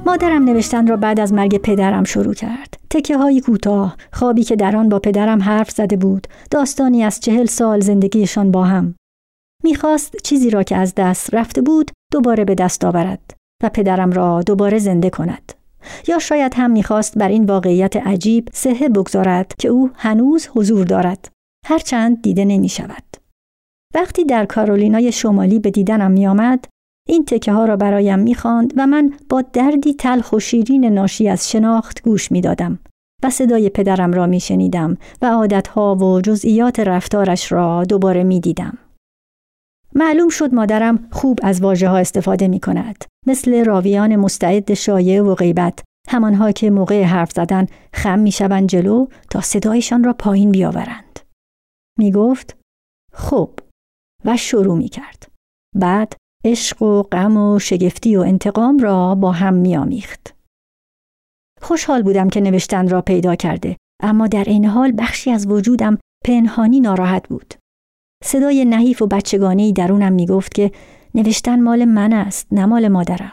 [0.06, 2.76] مادرم نوشتن را بعد از مرگ پدرم شروع کرد.
[2.90, 7.46] تکه های کوتاه، خوابی که در آن با پدرم حرف زده بود، داستانی از چهل
[7.46, 8.94] سال زندگیشان با هم.
[9.64, 14.42] می‌خواست چیزی را که از دست رفته بود دوباره به دست آورد و پدرم را
[14.42, 15.52] دوباره زنده کند.
[16.08, 21.28] یا شاید هم می‌خواست بر این واقعیت عجیب سهه بگذارد که او هنوز حضور دارد.
[21.66, 23.04] هرچند دیده نمی شود.
[23.94, 26.64] وقتی در کارولینای شمالی به دیدنم می آمد،
[27.08, 31.50] این تکه ها را برایم می‌خواند و من با دردی تلخ و شیرین ناشی از
[31.50, 32.78] شناخت گوش می‌دادم
[33.22, 38.78] و صدای پدرم را میشنیدم و عادتها و جزئیات رفتارش را دوباره می‌دیدم.
[39.94, 43.04] معلوم شد مادرم خوب از واژه ها استفاده می کند.
[43.26, 49.06] مثل راویان مستعد شایع و غیبت همانها که موقع حرف زدن خم می شوند جلو
[49.30, 51.20] تا صدایشان را پایین بیاورند.
[51.98, 52.56] می گفت
[53.12, 53.58] خوب
[54.24, 55.28] و شروع می کرد.
[55.76, 56.12] بعد
[56.44, 60.34] عشق و غم و شگفتی و انتقام را با هم میآمیخت.
[61.62, 66.80] خوشحال بودم که نوشتن را پیدا کرده اما در این حال بخشی از وجودم پنهانی
[66.80, 67.54] ناراحت بود.
[68.24, 70.72] صدای نحیف و بچگانهی درونم می‌گفت که
[71.14, 73.32] نوشتن مال من است نه مال مادرم.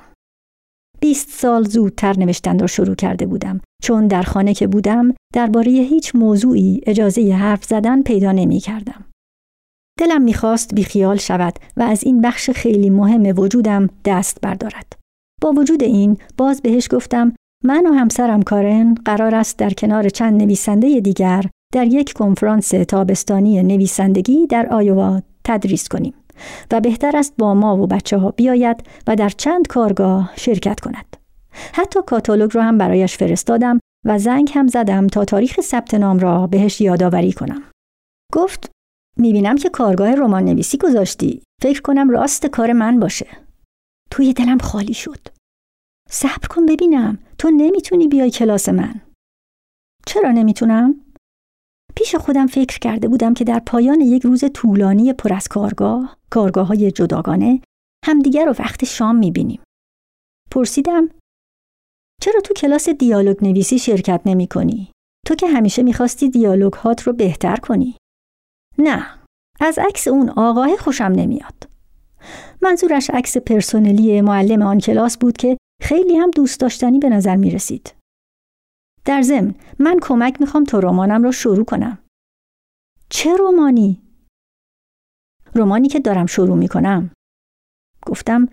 [0.99, 6.15] بیست سال زودتر نوشتن را شروع کرده بودم چون در خانه که بودم درباره هیچ
[6.15, 9.05] موضوعی اجازه حرف زدن پیدا نمی کردم.
[10.01, 14.93] دلم می‌خواست بیخیال شود و از این بخش خیلی مهم وجودم دست بردارد.
[15.41, 17.33] با وجود این باز بهش گفتم
[17.63, 23.63] من و همسرم کارن قرار است در کنار چند نویسنده دیگر در یک کنفرانس تابستانی
[23.63, 26.13] نویسندگی در آیوا تدریس کنیم
[26.71, 31.17] و بهتر است با ما و بچه ها بیاید و در چند کارگاه شرکت کند.
[31.73, 36.47] حتی کاتالوگ رو هم برایش فرستادم و زنگ هم زدم تا تاریخ ثبت نام را
[36.47, 37.61] بهش یادآوری کنم.
[38.33, 38.71] گفت
[39.21, 41.43] می‌بینم که کارگاه رمان نویسی گذاشتی.
[41.61, 43.27] فکر کنم راست کار من باشه.
[44.11, 45.27] توی دلم خالی شد.
[46.09, 49.01] صبر کن ببینم تو نمی‌تونی بیای کلاس من.
[50.05, 50.95] چرا نمی‌تونم؟
[51.95, 56.67] پیش خودم فکر کرده بودم که در پایان یک روز طولانی پر از کارگاه، کارگاه
[56.67, 57.61] های جداگانه،
[58.05, 59.61] همدیگر رو وقت شام می‌بینیم.
[60.51, 61.09] پرسیدم
[62.21, 64.91] چرا تو کلاس دیالوگ نویسی شرکت نمی کنی؟
[65.27, 67.97] تو که همیشه می‌خواستی دیالوگ هات رو بهتر کنی.
[68.77, 69.19] نه،
[69.59, 71.69] از عکس اون آقاه خوشم نمیاد.
[72.61, 77.51] منظورش عکس پرسنلی معلم آن کلاس بود که خیلی هم دوست داشتنی به نظر می
[77.51, 77.95] رسید.
[79.05, 81.97] در ضمن من کمک می‌خوام تا رمانم را شروع کنم.
[83.09, 84.01] چه رمانی؟
[85.55, 87.11] رمانی که دارم شروع می‌کنم.
[88.05, 88.47] گفتم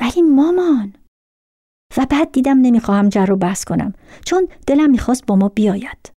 [0.00, 0.94] ولی مامان
[1.96, 3.92] و بعد دیدم نمی‌خواهم جر و بحث کنم
[4.26, 6.13] چون دلم می‌خواست با ما بیاید.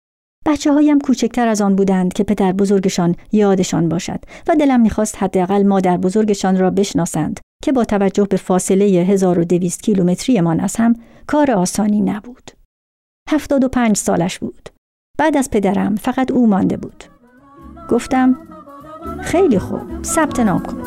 [0.47, 5.63] بچه هایم کوچکتر از آن بودند که پدر بزرگشان یادشان باشد و دلم می‌خواست حداقل
[5.63, 11.51] مادر بزرگشان را بشناسند که با توجه به فاصله 1200 کیلومتری من از هم کار
[11.51, 12.51] آسانی نبود.
[13.31, 14.69] هفتاد و پنج سالش بود.
[15.19, 17.05] بعد از پدرم فقط او مانده بود.
[17.91, 18.39] گفتم
[19.23, 20.83] خیلی خوب ثبت نام کن.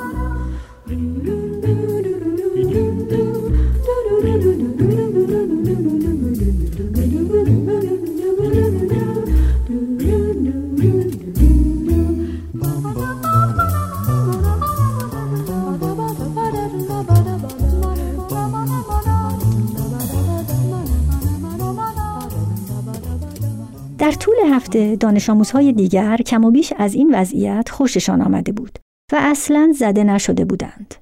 [24.07, 28.79] در طول هفته دانش آموزهای دیگر کم و بیش از این وضعیت خوششان آمده بود
[29.13, 30.95] و اصلا زده نشده بودند.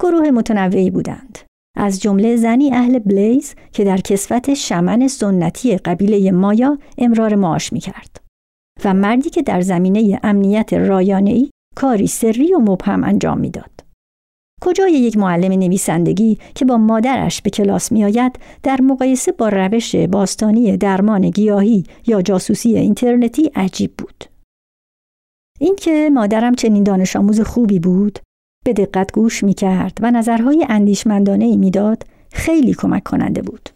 [0.00, 1.38] گروه متنوعی بودند.
[1.78, 7.80] از جمله زنی اهل بلیز که در کسوت شمن سنتی قبیله مایا امرار معاش می
[7.80, 8.20] کرد.
[8.84, 13.71] و مردی که در زمینه امنیت رایانه‌ای کاری سری و مبهم انجام می‌داد.
[14.64, 20.76] کجای یک معلم نویسندگی که با مادرش به کلاس میآید در مقایسه با روش باستانی
[20.76, 24.24] درمان گیاهی یا جاسوسی اینترنتی عجیب بود.
[25.60, 28.18] اینکه مادرم چنین دانش آموز خوبی بود
[28.64, 33.68] به دقت گوش می کرد و نظرهای اندیشمندانه ای می‌داد خیلی کمک کننده بود.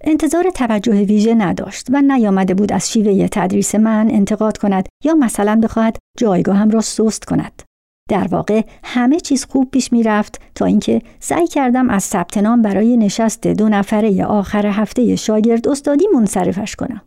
[0.00, 5.60] انتظار توجه ویژه نداشت و نیامده بود از شیوه تدریس من انتقاد کند یا مثلا
[5.62, 7.62] بخواهد جایگاهم را سست کند.
[8.08, 12.62] در واقع همه چیز خوب پیش می رفت تا اینکه سعی کردم از ثبت نام
[12.62, 17.06] برای نشست دو نفره آخر هفته شاگرد استادی منصرفش کنم.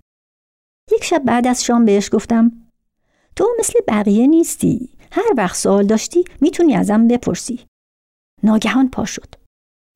[0.92, 2.52] یک شب بعد از شام بهش گفتم
[3.36, 4.90] تو مثل بقیه نیستی.
[5.12, 7.66] هر وقت سوال داشتی می‌تونی ازم بپرسی.
[8.44, 9.36] ناگهان پا شد.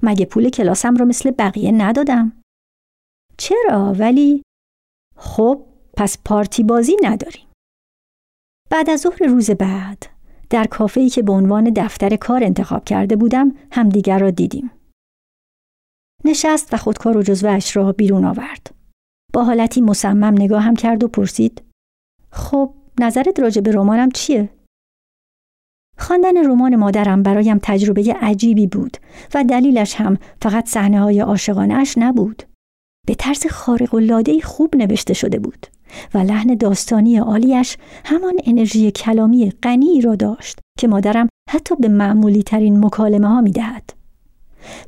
[0.03, 2.41] مگه پول کلاسم رو مثل بقیه ندادم؟
[3.37, 4.43] چرا ولی
[5.17, 5.65] خب
[5.97, 7.47] پس پارتی بازی نداریم.
[8.69, 10.20] بعد از ظهر روز بعد
[10.51, 14.71] در کافه‌ای که به عنوان دفتر کار انتخاب کرده بودم همدیگر را دیدیم.
[16.25, 18.75] نشست و خودکار و جزوهش را بیرون آورد.
[19.33, 21.61] با حالتی مصمم نگاهم کرد و پرسید
[22.31, 24.49] خب نظرت راجع به رمانم چیه؟
[25.97, 28.97] خواندن رمان مادرم برایم تجربه عجیبی بود
[29.33, 32.43] و دلیلش هم فقط صحنه های عاشقانش نبود.
[33.07, 35.67] به طرز خارق خوب نوشته شده بود.
[36.13, 42.43] و لحن داستانی عالیش همان انرژی کلامی غنی را داشت که مادرم حتی به معمولی
[42.43, 43.93] ترین مکالمه ها می دهد.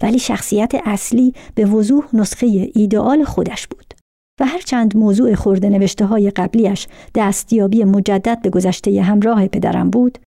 [0.01, 3.93] ولی شخصیت اصلی به وضوح نسخه ایدئال خودش بود
[4.41, 10.17] و هرچند موضوع خورده نوشته های قبلیش دستیابی مجدد به گذشته همراه پدرم بود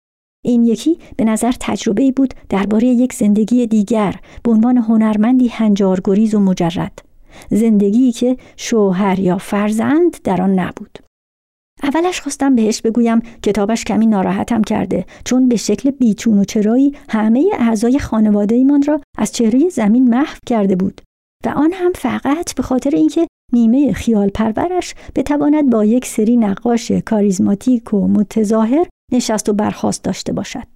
[0.44, 6.40] این یکی به نظر تجربه بود درباره یک زندگی دیگر به عنوان هنرمندی هنجارگریز و
[6.40, 7.02] مجرد
[7.50, 10.98] زندگی که شوهر یا فرزند در آن نبود.
[11.82, 17.50] اولش خواستم بهش بگویم کتابش کمی ناراحتم کرده چون به شکل بیچون و چرایی همه
[17.58, 21.00] اعضای خانواده ایمان را از چهره زمین محو کرده بود
[21.46, 26.92] و آن هم فقط به خاطر اینکه نیمه خیال پرورش بتواند با یک سری نقاش
[26.92, 30.66] کاریزماتیک و متظاهر نشست و برخواست داشته باشد.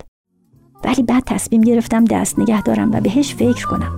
[0.84, 3.96] ولی بعد تصمیم گرفتم دست نگه دارم و بهش فکر کنم.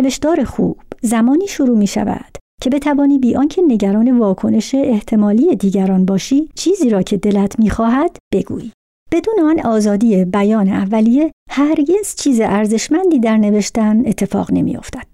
[0.00, 6.48] نوشتار خوب زمانی شروع می شود که بتوانی بی آنکه نگران واکنش احتمالی دیگران باشی
[6.54, 8.72] چیزی را که دلت می‌خواهد بگویی
[9.12, 15.06] بدون آن آزادی بیان اولیه هرگز چیز ارزشمندی در نوشتن اتفاق نمیافتد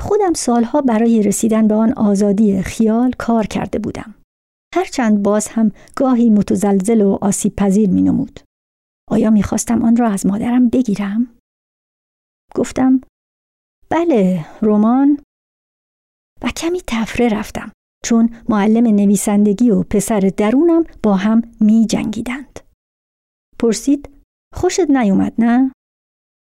[0.00, 4.14] خودم سالها برای رسیدن به آن آزادی خیال کار کرده بودم
[4.74, 8.40] هرچند باز هم گاهی متزلزل و آسیب پذیر می نمود.
[9.10, 11.28] آیا می‌خواستم آن را از مادرم بگیرم؟
[12.54, 13.00] گفتم
[13.92, 15.18] بله رمان
[16.42, 17.72] و کمی تفره رفتم
[18.04, 22.60] چون معلم نویسندگی و پسر درونم با هم می جنگیدند.
[23.58, 24.10] پرسید
[24.54, 25.72] خوشت نیومد نه؟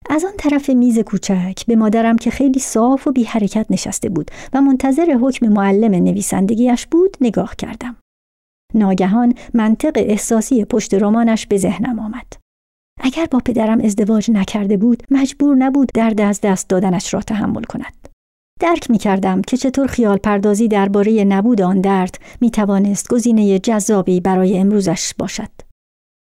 [0.09, 4.31] از آن طرف میز کوچک به مادرم که خیلی صاف و بی حرکت نشسته بود
[4.53, 7.95] و منتظر حکم معلم نویسندگیش بود نگاه کردم.
[8.73, 12.46] ناگهان منطق احساسی پشت رمانش به ذهنم آمد.
[12.99, 18.07] اگر با پدرم ازدواج نکرده بود مجبور نبود درد از دست دادنش را تحمل کند.
[18.59, 24.19] درک می کردم که چطور خیال پردازی درباره نبود آن درد می توانست گزینه جذابی
[24.19, 25.51] برای امروزش باشد.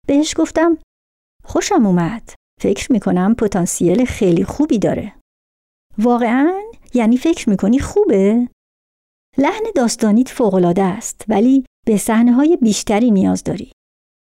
[0.06, 0.78] بهش گفتم
[1.44, 2.30] خوشم اومد.
[2.60, 5.12] فکر می کنم پتانسیل خیلی خوبی داره.
[5.98, 6.52] واقعا؟
[6.94, 8.48] یعنی فکر می کنی خوبه؟
[9.38, 13.72] لحن داستانیت فوقالعاده است ولی به صحنه های بیشتری نیاز داری.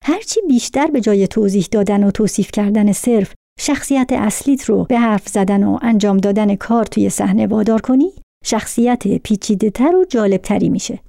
[0.07, 5.29] هرچی بیشتر به جای توضیح دادن و توصیف کردن صرف شخصیت اصلیت رو به حرف
[5.29, 8.13] زدن و انجام دادن کار توی صحنه وادار کنی
[8.45, 11.01] شخصیت پیچیده تر و جالب تری میشه.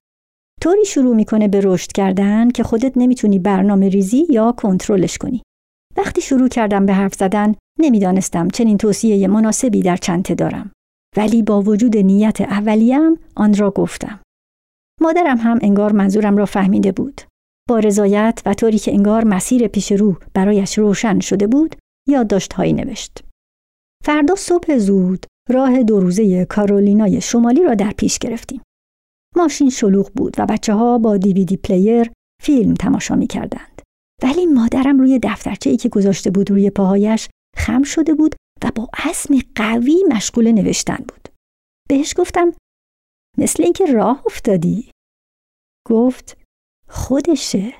[0.61, 5.41] طوری شروع می‌کنه به رشد کردن که خودت نمی‌تونی برنامه ریزی یا کنترلش کنی.
[5.97, 10.71] وقتی شروع کردم به حرف زدن نمی‌دانستم چنین توصیه مناسبی در چنته دارم.
[11.17, 14.19] ولی با وجود نیت اولیم آن را گفتم.
[15.01, 17.21] مادرم هم انگار منظورم را فهمیده بود.
[17.69, 21.75] با رضایت و طوری که انگار مسیر پیش رو برایش روشن شده بود
[22.09, 23.23] یادداشتهایی نوشت.
[24.05, 28.61] فردا صبح زود راه دو روزه کارولینای شمالی را در پیش گرفتیم.
[29.35, 32.11] ماشین شلوغ بود و بچه ها با دیویدی پلیر
[32.41, 33.81] فیلم تماشا می کردند.
[34.23, 38.89] ولی مادرم روی دفترچه ای که گذاشته بود روی پاهایش خم شده بود و با
[39.09, 41.29] اسم قوی مشغول نوشتن بود.
[41.89, 42.53] بهش گفتم
[43.37, 44.91] مثل اینکه راه افتادی.
[45.87, 46.44] گفت
[46.87, 47.73] خودشه.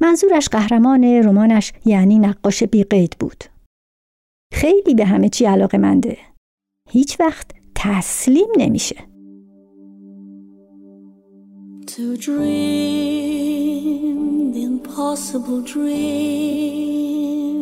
[0.00, 3.44] منظورش قهرمان رمانش یعنی نقاش بیقید بود.
[4.52, 6.18] خیلی به همه چی علاقه منده.
[6.90, 8.96] هیچ وقت تسلیم نمیشه.
[11.86, 14.18] To dream
[14.54, 17.58] the impossible dream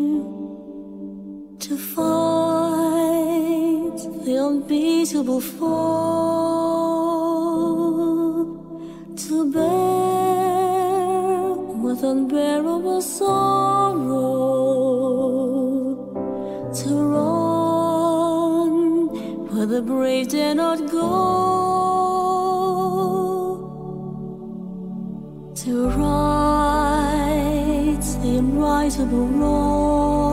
[1.64, 5.80] To fight the unbeatable fall
[9.22, 10.30] To bear
[11.91, 13.30] with unbearable sorrow
[16.82, 18.72] To run
[19.49, 21.09] where the brave dare not go.
[25.62, 27.20] To right
[28.22, 30.30] the unrightable wrong,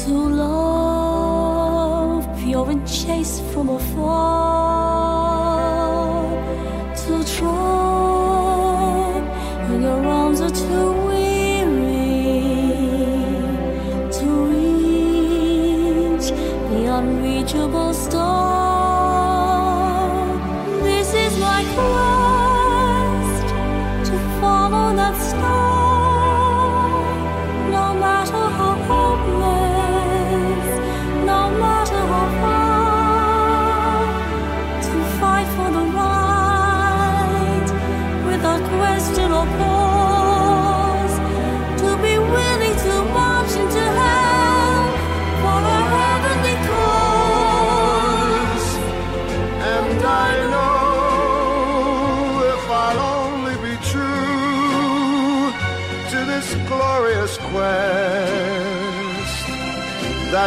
[0.00, 0.12] to
[0.44, 4.75] love pure and chaste from afar,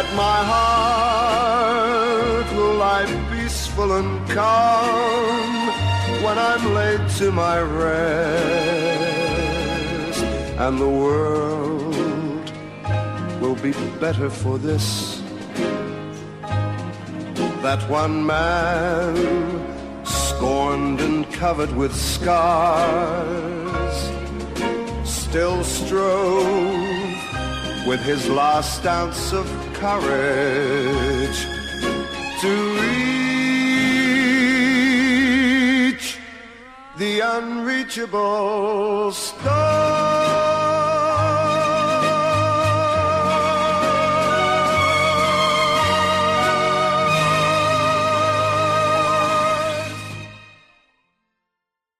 [0.00, 5.66] that my heart will lie peaceful and calm
[6.24, 8.22] when I'm laid to my rest,
[10.64, 12.50] and the world
[13.42, 15.20] will be better for this
[17.60, 19.14] that one man,
[20.06, 23.96] scorned and covered with scars,
[25.04, 26.90] still strove
[27.86, 29.49] with his last ounce of
[29.80, 31.40] courage
[32.42, 33.26] to reach
[36.98, 40.10] the unreachable star.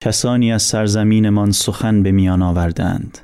[0.02, 3.18] کسانی از سرزمینمان سخن به میان آوردند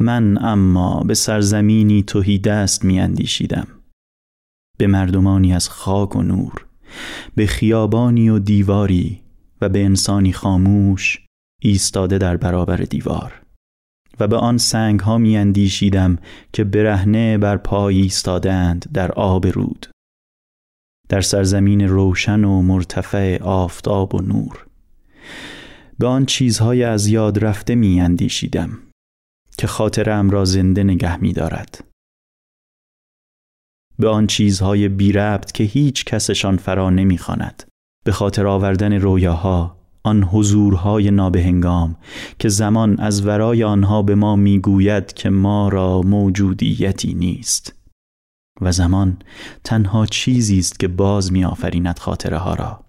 [0.00, 3.66] من اما به سرزمینی توهی دست می اندیشیدم.
[4.80, 6.66] به مردمانی از خاک و نور
[7.34, 9.20] به خیابانی و دیواری
[9.60, 11.18] و به انسانی خاموش
[11.62, 13.42] ایستاده در برابر دیوار
[14.20, 16.18] و به آن سنگ ها می اندیشیدم
[16.52, 19.86] که برهنه بر پای ایستادند در آب رود
[21.08, 24.66] در سرزمین روشن و مرتفع آفتاب و نور
[25.98, 28.78] به آن چیزهای از یاد رفته می اندیشیدم
[29.60, 31.84] که خاطرم را زنده نگه می دارد.
[33.98, 37.62] به آن چیزهای بی ربط که هیچ کسشان فرا نمی خاند.
[38.04, 41.96] به خاطر آوردن رویاها آن حضورهای نابهنگام
[42.38, 47.74] که زمان از ورای آنها به ما می‌گوید که ما را موجودیتی نیست
[48.60, 49.16] و زمان
[49.64, 52.84] تنها چیزی است که باز می آفریند خاطره ها را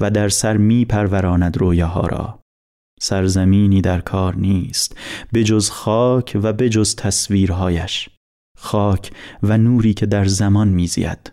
[0.00, 2.43] و در سر می پروراند رویاها را
[3.00, 4.96] سرزمینی در کار نیست
[5.32, 8.08] به جز خاک و به جز تصویرهایش.
[8.58, 9.10] خاک
[9.42, 11.32] و نوری که در زمان میزید.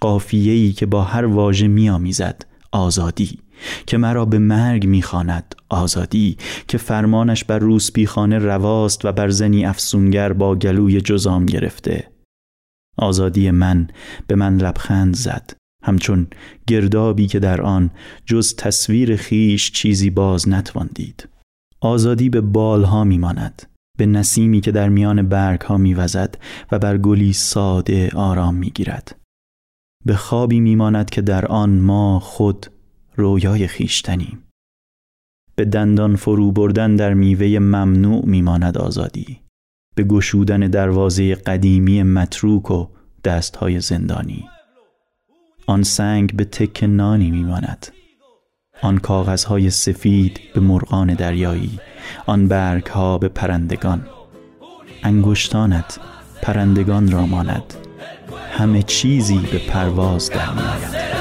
[0.00, 2.42] قافیه‌ای که با هر واژه میآمیزد
[2.72, 3.38] آزادی.
[3.86, 6.36] که مرا به مرگ می‌خواند آزادی.
[6.68, 12.10] که فرمانش بر روسپیخانه رواست و بر زنی افسونگر با گلوی جزام گرفته.
[12.98, 13.88] آزادی من
[14.26, 15.50] به من لبخند زد.
[15.86, 16.26] همچون
[16.66, 17.90] گردابی که در آن
[18.26, 21.28] جز تصویر خیش چیزی باز نتوان دید
[21.80, 23.62] آزادی به بالها میماند
[23.98, 26.38] به نسیمی که در میان برگ ها میوزد
[26.72, 29.16] و بر گلی ساده آرام می‌گیرد.
[30.04, 32.66] به خوابی میماند که در آن ما خود
[33.16, 34.42] رویای خیشتنیم
[35.54, 39.40] به دندان فرو بردن در میوه ممنوع میماند آزادی.
[39.94, 42.86] به گشودن دروازه قدیمی متروک و
[43.24, 44.48] دستهای زندانی.
[45.66, 47.86] آن سنگ به تک نانی میماند.
[48.82, 51.80] آن کاغذهای سفید به مرغان دریایی
[52.26, 54.06] آن برگها به پرندگان.
[55.02, 55.98] انگشتانت
[56.42, 57.74] پرندگان را ماند.
[58.52, 61.15] همه چیزی به پرواز در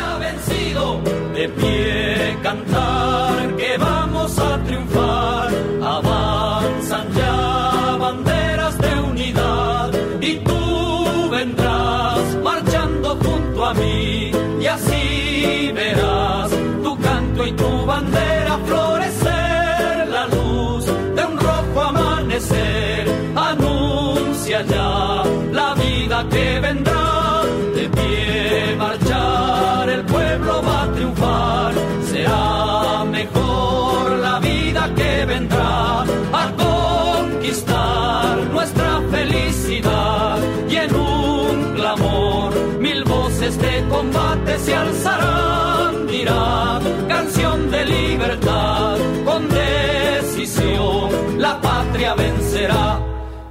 [52.13, 52.99] vencerá.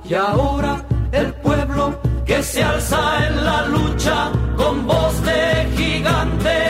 [0.05, 0.83] Y ahora
[1.13, 6.64] el pueblo que se alza en la lucha con voz de gigante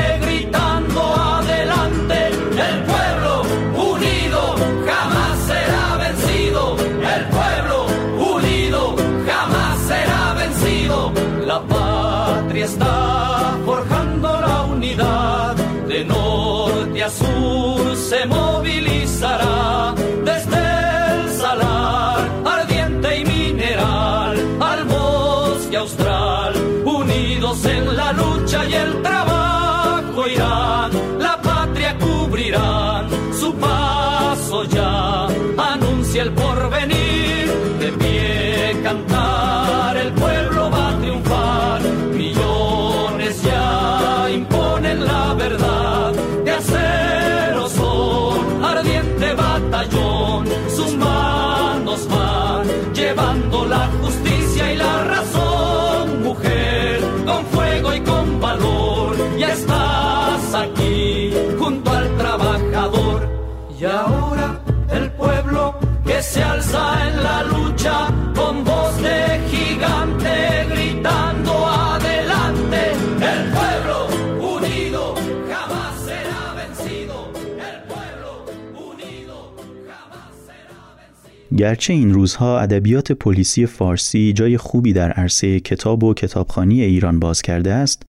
[81.57, 87.43] گرچه این روزها ادبیات پلیسی فارسی جای خوبی در عرصه کتاب و کتابخانی ایران باز
[87.43, 88.03] کرده است،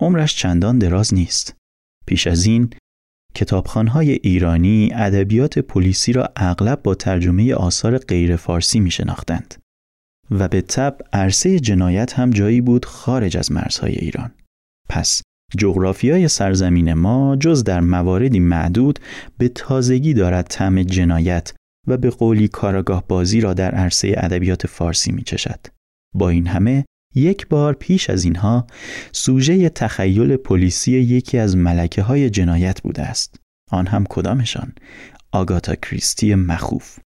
[0.00, 1.56] عمرش چندان دراز نیست.
[2.06, 2.70] پیش از این
[3.34, 9.54] کتابخانهای ایرانی ادبیات پلیسی را اغلب با ترجمه آثار غیر فارسی می شناختند
[10.30, 14.30] و به طب عرصه جنایت هم جایی بود خارج از مرزهای ایران.
[14.88, 15.22] پس
[15.58, 18.98] جغرافیای سرزمین ما جز در مواردی معدود
[19.38, 21.52] به تازگی دارد طعم جنایت
[21.86, 25.66] و به قولی کاراگاه بازی را در عرصه ادبیات فارسی می چشد.
[26.14, 28.66] با این همه یک بار پیش از اینها
[29.12, 33.36] سوژه تخیل پلیسی یکی از ملکه های جنایت بوده است.
[33.70, 34.72] آن هم کدامشان؟
[35.32, 36.98] آگاتا کریستی مخوف.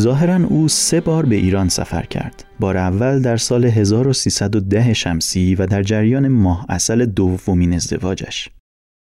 [0.00, 2.44] ظاهرا او سه بار به ایران سفر کرد.
[2.60, 8.48] بار اول در سال 1310 شمسی و در جریان ماه اصل دومین ازدواجش.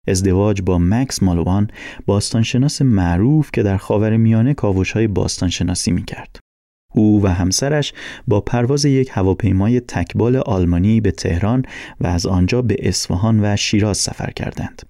[0.08, 1.68] ازدواج با مکس مالوان
[2.06, 6.40] باستانشناس معروف که در خاور میانه کاوش های باستانشناسی می کرد.
[6.96, 7.94] او و همسرش
[8.28, 11.64] با پرواز یک هواپیمای تکبال آلمانی به تهران
[12.02, 14.82] و از آنجا به اصفهان و شیراز سفر کردند.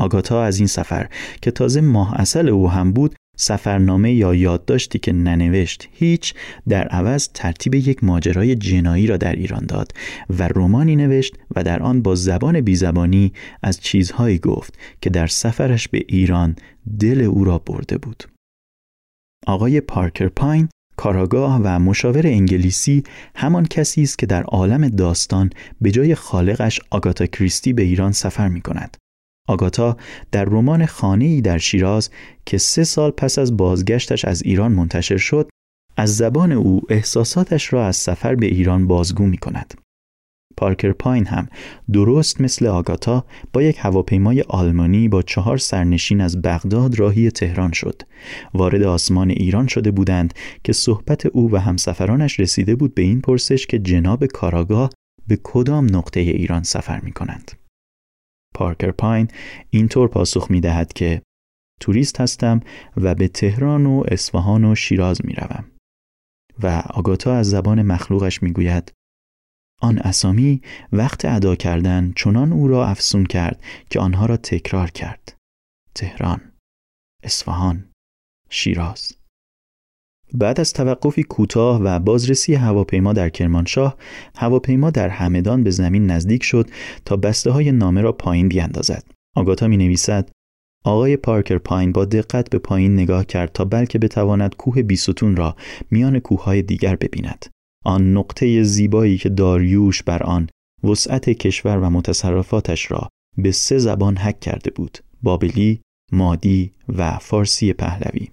[0.00, 1.08] آگاتا از این سفر
[1.42, 6.34] که تازه ماه اصل او هم بود سفرنامه یا یادداشتی که ننوشت هیچ
[6.68, 9.92] در عوض ترتیب یک ماجرای جنایی را در ایران داد
[10.38, 13.32] و رومانی نوشت و در آن با زبان بیزبانی
[13.62, 16.56] از چیزهایی گفت که در سفرش به ایران
[17.00, 18.24] دل او را برده بود.
[19.46, 23.02] آقای پارکر پاین کاراگاه و مشاور انگلیسی
[23.34, 28.48] همان کسی است که در عالم داستان به جای خالقش آگاتا کریستی به ایران سفر
[28.48, 28.96] می کند.
[29.48, 29.96] آگاتا
[30.32, 32.10] در رمان خانه ای در شیراز
[32.46, 35.48] که سه سال پس از بازگشتش از ایران منتشر شد
[35.96, 39.74] از زبان او احساساتش را از سفر به ایران بازگو می کند.
[40.56, 41.48] پارکر پاین هم
[41.92, 48.02] درست مثل آگاتا با یک هواپیمای آلمانی با چهار سرنشین از بغداد راهی تهران شد.
[48.54, 50.34] وارد آسمان ایران شده بودند
[50.64, 54.90] که صحبت او و همسفرانش رسیده بود به این پرسش که جناب کاراگاه
[55.28, 57.52] به کدام نقطه ایران سفر می کنند.
[58.54, 59.28] پارکر پاین
[59.70, 61.22] اینطور پاسخ می دهد که
[61.80, 62.60] توریست هستم
[62.96, 65.64] و به تهران و اصفهان و شیراز می روم.
[66.62, 68.92] و آگاتا از زبان مخلوقش می گوید
[69.80, 75.36] آن اسامی وقت ادا کردن چنان او را افسون کرد که آنها را تکرار کرد.
[75.94, 76.52] تهران،
[77.22, 77.90] اصفهان،
[78.50, 79.17] شیراز.
[80.34, 83.96] بعد از توقفی کوتاه و بازرسی هواپیما در کرمانشاه،
[84.36, 86.70] هواپیما در همدان به زمین نزدیک شد
[87.04, 89.04] تا بسته های نامه را پایین بیاندازد.
[89.36, 90.30] آگاتا می نویسد
[90.84, 95.56] آقای پارکر پاین با دقت به پایین نگاه کرد تا بلکه بتواند کوه بیستون را
[95.90, 97.46] میان کوههای دیگر ببیند.
[97.84, 100.48] آن نقطه زیبایی که داریوش بر آن
[100.84, 103.08] وسعت کشور و متصرفاتش را
[103.38, 105.80] به سه زبان حک کرده بود بابلی،
[106.12, 108.28] مادی و فارسی پهلوی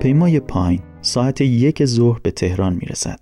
[0.00, 3.20] هواپیمای پایین ساعت یک ظهر به تهران می رسد.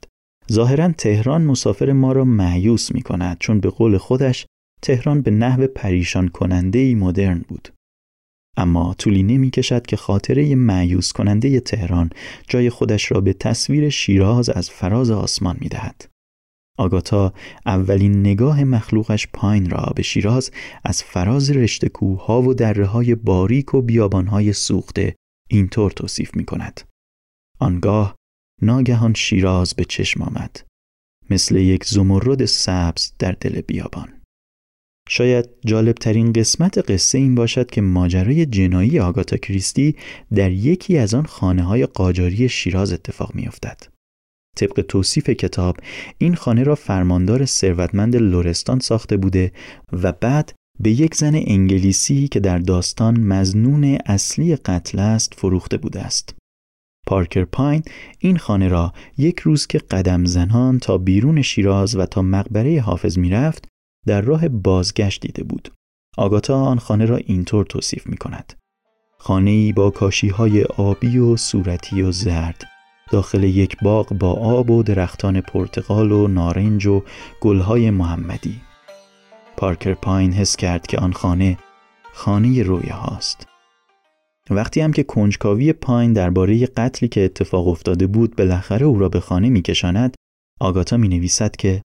[0.53, 4.47] ظاهرا تهران مسافر ما را معیوس می کند چون به قول خودش
[4.83, 7.68] تهران به نحو پریشان کننده ای مدرن بود.
[8.57, 12.11] اما طولی نمی کشد که خاطره معیوس کننده تهران
[12.49, 16.09] جای خودش را به تصویر شیراز از فراز آسمان می دهد.
[16.79, 17.33] آگاتا
[17.66, 20.51] اولین نگاه مخلوقش پایین را به شیراز
[20.85, 25.14] از فراز رشته کوهها و دره های باریک و بیابانهای سوخته
[25.49, 26.80] اینطور توصیف می کند.
[27.59, 28.16] آنگاه
[28.62, 30.61] ناگهان شیراز به چشم آمد.
[31.30, 34.18] مثل یک زمرد سبز در دل بیابان.
[35.09, 39.96] شاید جالبترین قسمت قصه این باشد که ماجرای جنایی آگاتا کریستی
[40.34, 43.99] در یکی از آن خانه های قاجاری شیراز اتفاق می افتد.
[44.57, 45.76] طبق توصیف کتاب
[46.18, 49.53] این خانه را فرماندار ثروتمند لورستان ساخته بوده
[49.92, 56.01] و بعد به یک زن انگلیسی که در داستان مزنون اصلی قتل است فروخته بوده
[56.01, 56.35] است.
[57.07, 57.83] پارکر پاین
[58.18, 63.18] این خانه را یک روز که قدم زنان تا بیرون شیراز و تا مقبره حافظ
[63.18, 63.68] می‌رفت
[64.07, 65.72] در راه بازگشت دیده بود.
[66.16, 68.53] آگاتا آن خانه را اینطور توصیف می کند.
[69.18, 72.64] خانه ای با کاشی های آبی و صورتی و زرد
[73.11, 77.03] داخل یک باغ با آب و درختان پرتقال و نارنج و
[77.41, 78.61] گلهای محمدی
[79.59, 81.59] پارکر پاین حس کرد که آن خانه
[82.12, 83.46] خانه رویه هاست.
[84.50, 89.20] وقتی هم که کنجکاوی پاین درباره قتلی که اتفاق افتاده بود بالاخره او را به
[89.20, 90.14] خانه میکشاند
[90.61, 91.82] آگاتا می نویسد که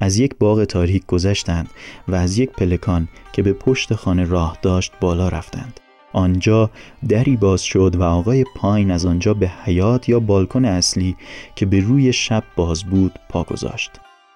[0.00, 1.70] از یک باغ تاریک گذشتند
[2.08, 5.80] و از یک پلکان که به پشت خانه راه داشت بالا رفتند.
[6.12, 6.70] آنجا
[7.08, 11.16] دری باز شد و آقای پاین از آنجا به حیات یا بالکن اصلی
[11.56, 13.90] که به روی شب باز بود پا گذاشت.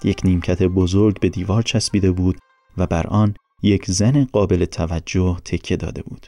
[0.05, 2.39] یک نیمکت بزرگ به دیوار چسبیده بود
[2.77, 6.27] و بر آن یک زن قابل توجه تکیه داده بود.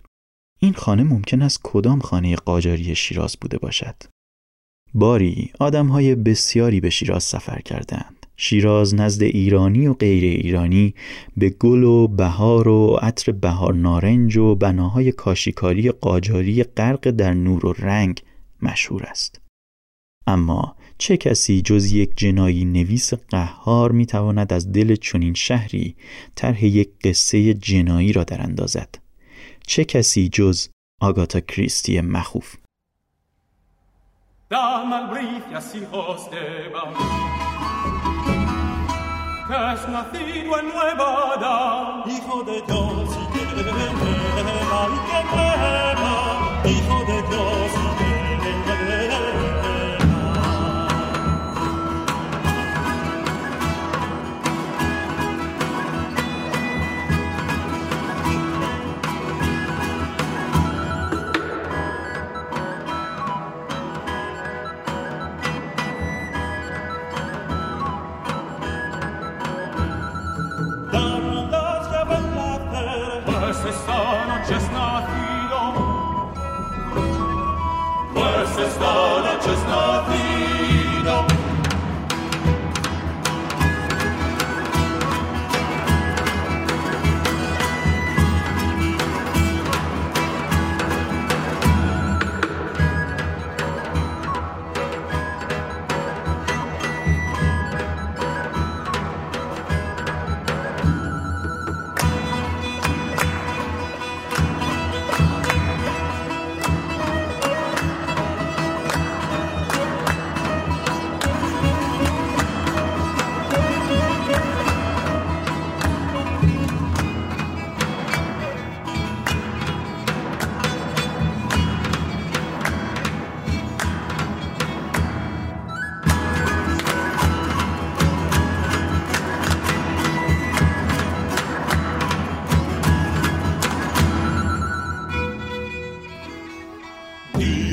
[0.59, 3.95] این خانه ممکن است کدام خانه قاجاری شیراز بوده باشد؟
[4.95, 8.27] باری آدمهای بسیاری به شیراز سفر کردند.
[8.37, 10.95] شیراز نزد ایرانی و غیر ایرانی
[11.37, 17.67] به گل و بهار و عطر بهار نارنج و بناهای کاشیکاری قاجاری غرق در نور
[17.67, 18.23] و رنگ
[18.63, 19.41] مشهور است.
[20.27, 25.97] اما چه کسی جز یک جنایی نویس قهار می تواند از دل چنین شهری
[26.35, 28.89] طرح یک قصه جنایی را در اندازد؟
[29.67, 30.69] چه کسی جز
[31.01, 32.57] آگاتا کریستی مخوف؟
[39.51, 43.41] Es nacido en Nueva Adán, hijo de Dios y que
[46.65, 47.64] y hijo de Dios.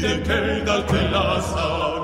[0.04, 2.01] in dem Keller te la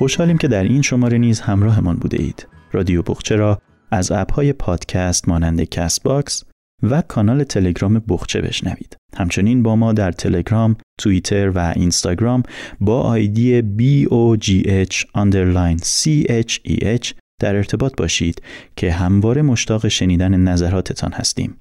[0.00, 2.46] خوشحالیم که در این شماره نیز همراهمان بوده اید.
[2.72, 3.58] رادیو بقچه را
[3.90, 6.44] از app های پادکست مانند Castbox
[6.82, 8.96] و کانال تلگرام بقچه بشنوید.
[9.16, 12.42] همچنین با ما در تلگرام، توییتر و اینستاگرام
[12.80, 18.42] با ID BOGH underline CHEH در ارتباط باشید
[18.76, 21.58] که همواره مشتاق شنیدن نظراتتان هستیم.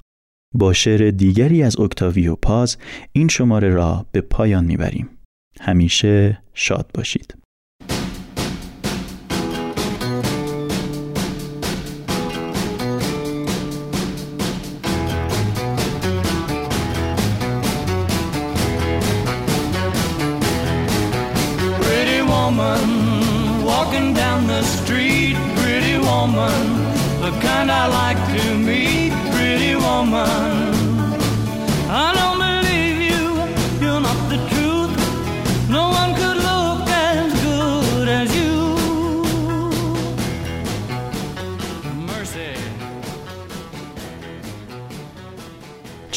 [0.55, 2.77] با شعر دیگری از اکتاویو پاز
[3.11, 5.09] این شماره را به پایان می‌بریم.
[5.61, 7.38] همیشه شاد باشید.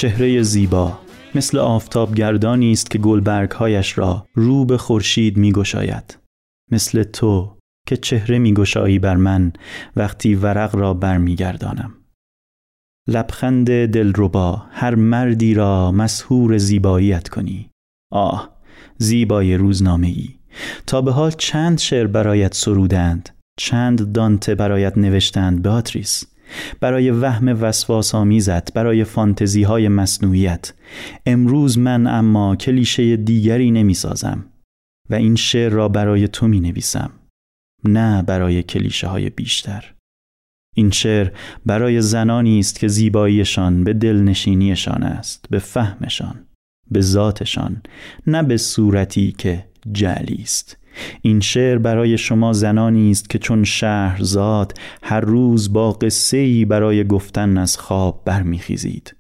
[0.03, 0.99] چهره زیبا
[1.35, 6.19] مثل آفتاب گردانی است که گلبرگهایش را رو به خورشید می گشاید.
[6.71, 7.57] مثل تو
[7.87, 9.53] که چهره می گشایی بر من
[9.97, 11.95] وقتی ورق را برمیگردانم.
[13.09, 17.71] لبخند دلربا هر مردی را مسهور زیباییت کنی.
[18.13, 18.57] آه
[18.99, 20.29] زیبای روزنامه ای.
[20.87, 26.32] تا به حال چند شعر برایت سرودند چند دانته برایت نوشتند باتریس
[26.81, 30.73] برای وهم وسواس آمیزت برای فانتزی های مصنوعیت.
[31.27, 34.45] امروز من اما کلیشه دیگری نمی سازم
[35.11, 37.11] و این شعر را برای تو می نویسم
[37.85, 39.95] نه برای کلیشه های بیشتر.
[40.77, 41.31] این شعر
[41.67, 46.47] برای زنانی است که زیباییشان به دلنشینیشان است به فهمشان
[46.91, 47.83] به ذاتشان
[48.27, 50.82] نه به صورتی که جعلی است.
[51.23, 57.59] این شعر برای شما زنانی است که چون شهرزاد هر روز با قصه برای گفتن
[57.59, 59.17] از خواب برمیخیزید.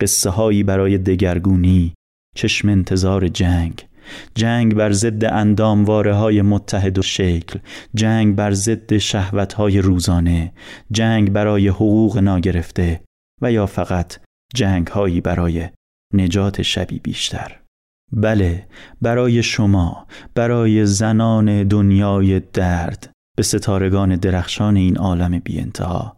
[0.00, 1.94] قصه هایی برای دگرگونی
[2.36, 3.86] چشم انتظار جنگ
[4.34, 7.58] جنگ بر ضد اندامواره های متحد و شکل
[7.94, 10.52] جنگ بر ضد شهوت های روزانه
[10.90, 13.00] جنگ برای حقوق ناگرفته
[13.42, 14.18] و یا فقط
[14.54, 15.68] جنگ هایی برای
[16.14, 17.65] نجات شبی بیشتر.
[18.12, 18.68] بله
[19.02, 26.16] برای شما برای زنان دنیای درد به ستارگان درخشان این عالم بی انتها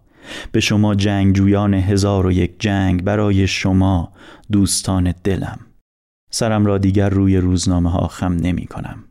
[0.53, 4.13] به شما جنگجویان هزار و یک جنگ برای شما
[4.53, 5.59] دوستان دلم.
[6.31, 9.05] سرم را دیگر روی روزنامه ها خم نمی کنم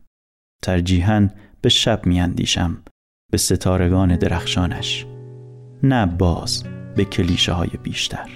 [0.62, 1.28] ترجیحاً
[1.60, 2.82] به شب می اندیشم
[3.32, 5.06] به ستارگان درخشانش.
[5.82, 6.64] نه باز
[6.96, 8.30] به کلیشه های بیشتر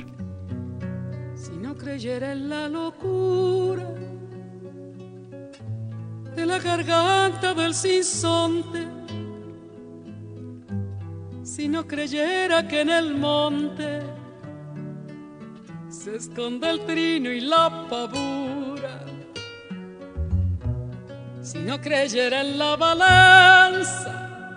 [6.35, 8.87] de la garganta del sinsonte.
[11.43, 14.01] Si no creyera que en el monte
[15.89, 19.05] se esconde el trino y la pavura.
[21.43, 24.55] Si no creyera en la balanza,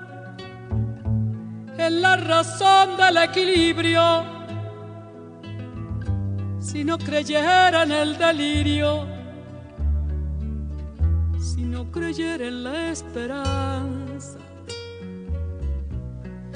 [1.78, 4.24] en la razón del equilibrio,
[6.60, 9.15] si no creyera en el delirio,
[11.46, 14.40] si no creyera en la esperanza,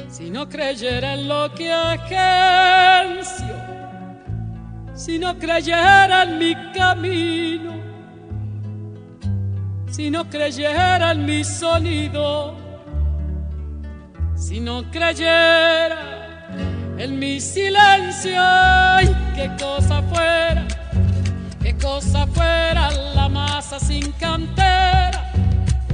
[0.10, 3.56] si no creyera en lo que agencio,
[4.96, 7.74] si no creyera en mi camino,
[9.92, 12.56] si no creyera en mi sonido,
[14.36, 16.00] si no creyera
[16.98, 20.79] en mi silencio, ay, qué cosa fuera
[21.62, 25.32] qué cosa fuera la masa sin cantera,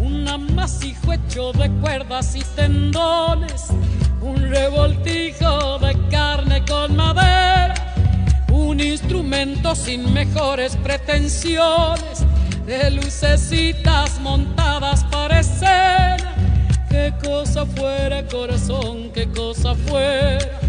[0.01, 3.67] un amasijo hecho de cuerdas y tendones,
[4.21, 7.73] un revoltijo de carne con madera,
[8.51, 12.25] un instrumento sin mejores pretensiones,
[12.65, 16.17] de lucecitas montadas para escena.
[16.89, 20.59] Qué cosa fuera corazón, qué cosa fuera,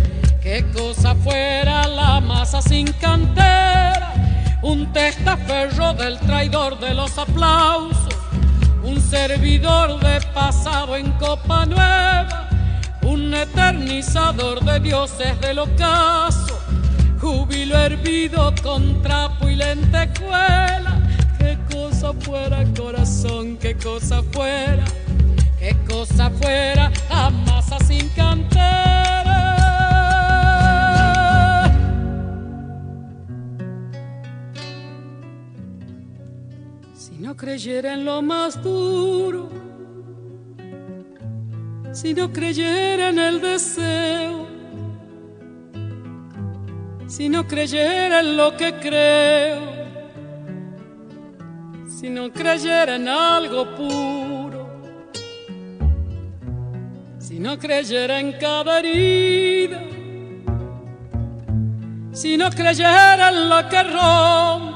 [0.42, 4.05] qué cosa fuera la masa sin cantera
[4.66, 8.08] un testaferro del traidor de los aplausos,
[8.82, 12.48] un servidor de pasado en copa nueva,
[13.02, 16.58] un eternizador de dioses del ocaso,
[17.20, 21.00] júbilo hervido con trapo y lentejuela.
[21.38, 24.84] Qué cosa fuera, corazón, qué cosa fuera,
[25.60, 28.95] qué cosa fuera, a masa sin cantera.
[37.36, 39.50] No creyera en lo más duro,
[41.92, 44.46] si no creyera en el deseo,
[47.06, 49.60] si no creyera en lo que creo,
[51.86, 54.66] si no creyera en algo puro,
[57.18, 59.82] si no creyera en cada herida,
[62.12, 64.75] si no creyera en lo que rompe,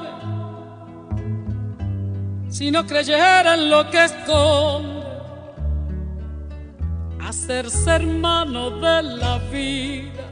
[2.50, 5.00] si no creyera en lo que esconde,
[7.20, 10.26] hacerse hermano de la vida.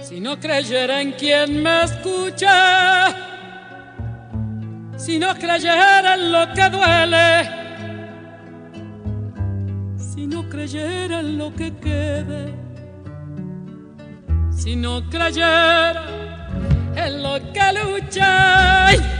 [0.00, 3.08] Si no creyera en quien me escucha,
[4.96, 7.50] si no creyera en lo que duele,
[9.98, 12.54] si no creyera en lo que quede,
[14.52, 16.23] si no creyera
[16.96, 18.20] en lo que luché.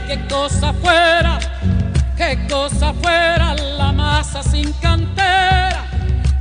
[0.07, 1.39] qué cosa fuera,
[2.15, 5.85] qué cosa fuera la masa sin cantera.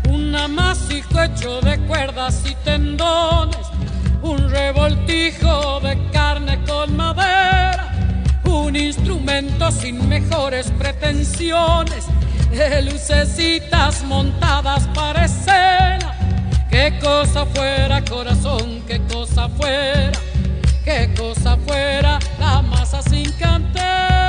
[0.08, 3.66] Un amasijo hecho de cuerdas y tendones,
[4.22, 7.92] un revoltijo de carne con madera,
[8.44, 12.06] un instrumento sin mejores pretensiones,
[12.50, 16.12] de lucecitas montadas para escena.
[16.70, 20.18] Qué cosa fuera, corazón, qué cosa fuera
[20.84, 24.23] qué cosa fuera la masa sin cantar.